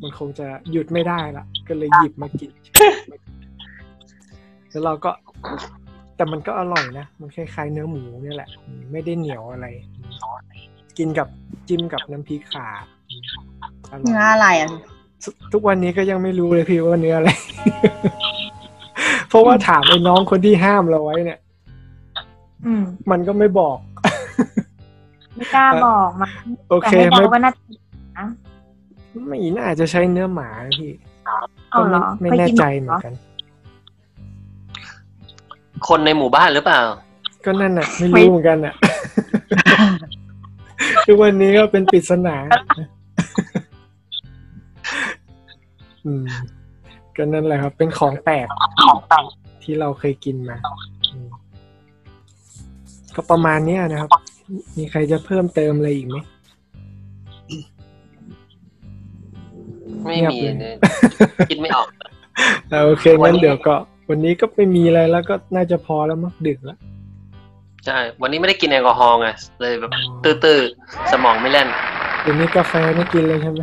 [0.02, 2.50] มันคงจะหยุดไม่ได้ละก็เลยหยิบมากิน
[4.70, 5.10] แล้วเราก็
[6.16, 9.66] แต่มันก็อร่อยนะ มันคล้ายๆเนื้อหมูเนี่ยแหละอืมไม่ได้เหนียวอะไร
[10.98, 11.28] กินกับ
[11.68, 12.66] จิ้มกับน้ำพริกขา
[13.10, 13.24] อืม
[13.90, 14.68] อร่เนื้ออยอะไรอะ
[15.24, 17.30] ทุกทุกวันนี้ก็ยังไม่รู้เลยพี่ว่าเนื้ออะไร
[19.28, 21.38] เพราะว่าถามไอ้น้องคนที่ห้ามเราไว้เนี่ย
[22.66, 23.78] อืมมันก็ไม่บอก
[25.36, 26.28] ไม่กล้าบอกมา
[26.70, 27.62] โอเคแต่ให้ไม่เดาว่าน่าจะ
[28.18, 28.26] นะ
[29.28, 30.92] ไม่น่าจะใช้เนื้อหมานะพี่
[31.70, 33.12] เอาก็เหรไม่อไม่เคยแน่กินใจเหเหรมืออนกัน
[35.88, 36.80] คนในหมู่บ้านหรือเปล่า
[37.44, 38.74] ก็นั่นน่ะ ไม่รู้เหมือนกันน่ะ
[41.06, 42.36] ทุกวันนี้ก็เป็นปริศนา
[46.06, 46.26] อืม
[47.16, 48.48] ก็นั่นแหละครับ เป็นของแปลก
[49.62, 50.58] ที่เราเคยกินมา
[51.12, 51.28] อืม
[53.14, 54.10] ก็ประมาณเนี้ยนะครับ
[54.78, 56.16] มีใครจะเพิ่มเติมอะไรอีกไหม
[60.04, 60.74] ไม่เงียบมีเลยเลย
[61.50, 61.86] คิดไม่ออก
[62.72, 63.74] อ่าโอเควันงั้นนี้เดี๋ยวก็
[64.08, 66.78] วันนี้ก็ไม่มีอะไรแล้วก็น่าจะพอแล้วมั้งดึกแล้ว
[67.86, 69.28] ใช่ วันนี้ไม่ได้กินแอลกอฮอล์ไง
[69.60, 70.02] เลยแบบอ๋อ
[70.44, 71.68] ตื้อๆสมองไม่เล่น
[72.22, 73.62] เดี๋ยวนี้กาแฟไม่กินเลยใช่ไหม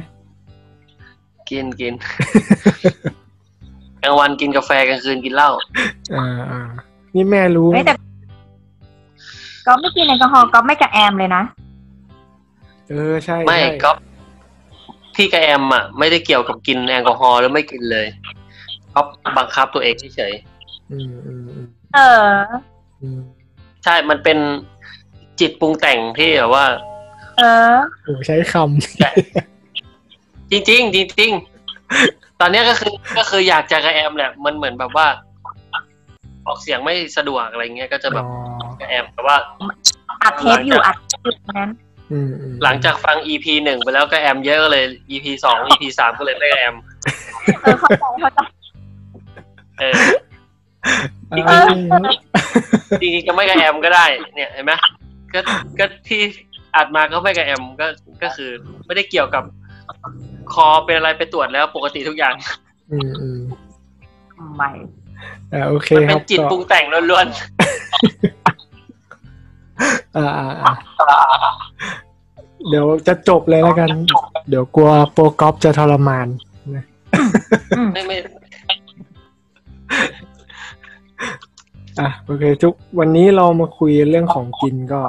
[1.50, 1.94] กินกิน
[4.04, 5.50] กลางวันกินกาแฟกลางคืนกินเหล้า
[6.14, 6.62] อ่าอ่า
[7.16, 7.94] นี่แม่รู้เฮ้ยแต่
[9.66, 11.44] ก็ไม่กินแอลกอฮอล์ก็ไม่กระแอมเลยนะ
[12.90, 18.08] เออใช่ไม่ใช่ก็พี่กับแอมอะไม่ได้เกี่ยวกับกินแอลกอฮอล์หรือไม่กินเลย
[18.94, 19.02] ก็
[19.38, 20.34] บังคับตัวเองเฉย
[20.92, 22.34] อืมอืมอืมเออ
[23.02, 24.38] อืมๆใช่มันเป็น
[25.40, 26.66] จิตปรุงแต่งที่แบบว่า
[27.38, 27.44] เอ
[27.74, 28.56] อโอ้ใช้ค
[30.52, 35.08] จริงๆจริงๆตอนเนี้ยก็คือก็คืออยากจะกับแอมแหละมันเหมือนแบบว่า
[36.48, 38.28] ออกเสียงไม่สะดวกอะไรเงี้ยก็จะำแบอ๋บอ
[38.80, 39.38] กับแอมแต่ว่า
[40.24, 41.89] อัดเทปอยู่อัดเทปอยู่นั้นออืมอืม
[42.64, 46.76] หลังจากฟัง EP หนึ่งไปแล้วก็แอมเยอะก็เลย EP สอง EP สามก็เลยไม่แอม
[47.62, 48.40] เออเข้าใจเข้าใจ
[49.80, 49.94] เออ
[51.32, 51.68] เออ
[53.02, 54.06] จริงๆจะไม่กับแอมก็ได้
[54.36, 54.74] เนี่ยเห็นไหม
[55.34, 55.40] ก็
[55.80, 56.22] ก็ที่
[56.76, 57.88] อัดมาก็ไม่กับแอมก็
[58.24, 58.50] ก็คือ
[58.86, 59.44] ไม่ได้เกี่ยวกับ
[60.54, 62.34] คอเป็นอะไรไปตรวจแล้วปกติทุกอย่าง
[62.92, 63.40] อืมอืม
[64.56, 64.70] ไม่
[65.54, 67.28] อ่าโอเคมันคเป็รันบจิตปรุงแต่งล้วน
[68.36, 68.39] อ่า
[70.18, 70.74] อ่าอ่า
[72.70, 73.90] เดี๋ยวจะจบเลยแล้วกัน
[74.50, 76.28] เดี๋ยวกลัวโปรกอล์ฟจะทรมาน
[76.76, 78.18] นะๆไม่ไม่
[82.00, 85.00] อะโอเคทุกวันนี้เรามาคุยเรื่องของกินก็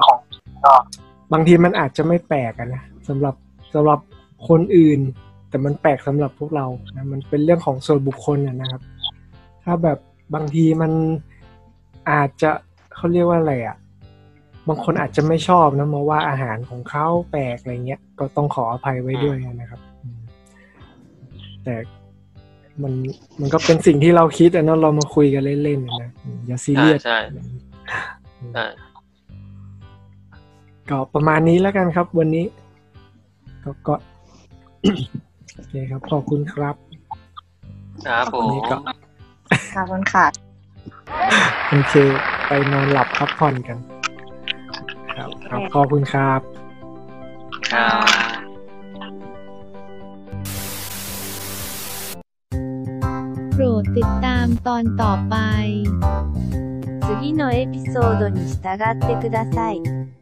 [1.33, 3.35] บางทีมันอาจจะไม่แปลกอะนะสำหรับ
[3.75, 4.01] สำหรับ
[4.49, 5.01] คนอื่น
[5.49, 6.67] แต่มันแปลกสำหรับพวกเรา
[6.97, 8.83] นะมันเป็นเรื่องของส่วนบุคคลอะนะครับ
[9.65, 9.99] ถ้าแบบ
[10.35, 10.93] บางทีมัน
[12.11, 12.51] อาจจะ
[12.95, 13.77] เขาเรียกว่าอะไรอะ
[14.69, 20.21] บางคนอาจจะไม่ชอบนะมาว่าอาหารของเขาแปลกอะไรเงี้ย ก็ต้องขออภัยไว้ด้วยนะครับอืม
[21.65, 21.75] แต่
[22.83, 22.93] มัน
[23.41, 27.19] มันก็เป็นสิ่งที่เราคิดอะเนาะเรามาคุยกันเล่นๆอะนะอืมอย่าซีเรียสใช่
[28.55, 28.67] ใช่
[30.91, 32.47] ก็ประมาณนี้แล้วกันครับ วันนี้
[33.65, 33.95] ก็ก็
[35.55, 36.75] โอเคครับ ขอบคุณครับ
[38.07, 38.77] ครับผวันมนี้ก็
[39.75, 40.27] ขอบคุณค่ะ
[41.71, 41.95] โอเค
[42.47, 43.79] ไปนอนหลับพักผ่อนกัน
[45.21, 46.41] ครับ ครับ ขอบคุณครับ
[47.71, 48.31] ครับ
[53.61, 55.37] รดติดตามตอนต่อไป
[57.07, 60.20] 次のエピソードに従ってください。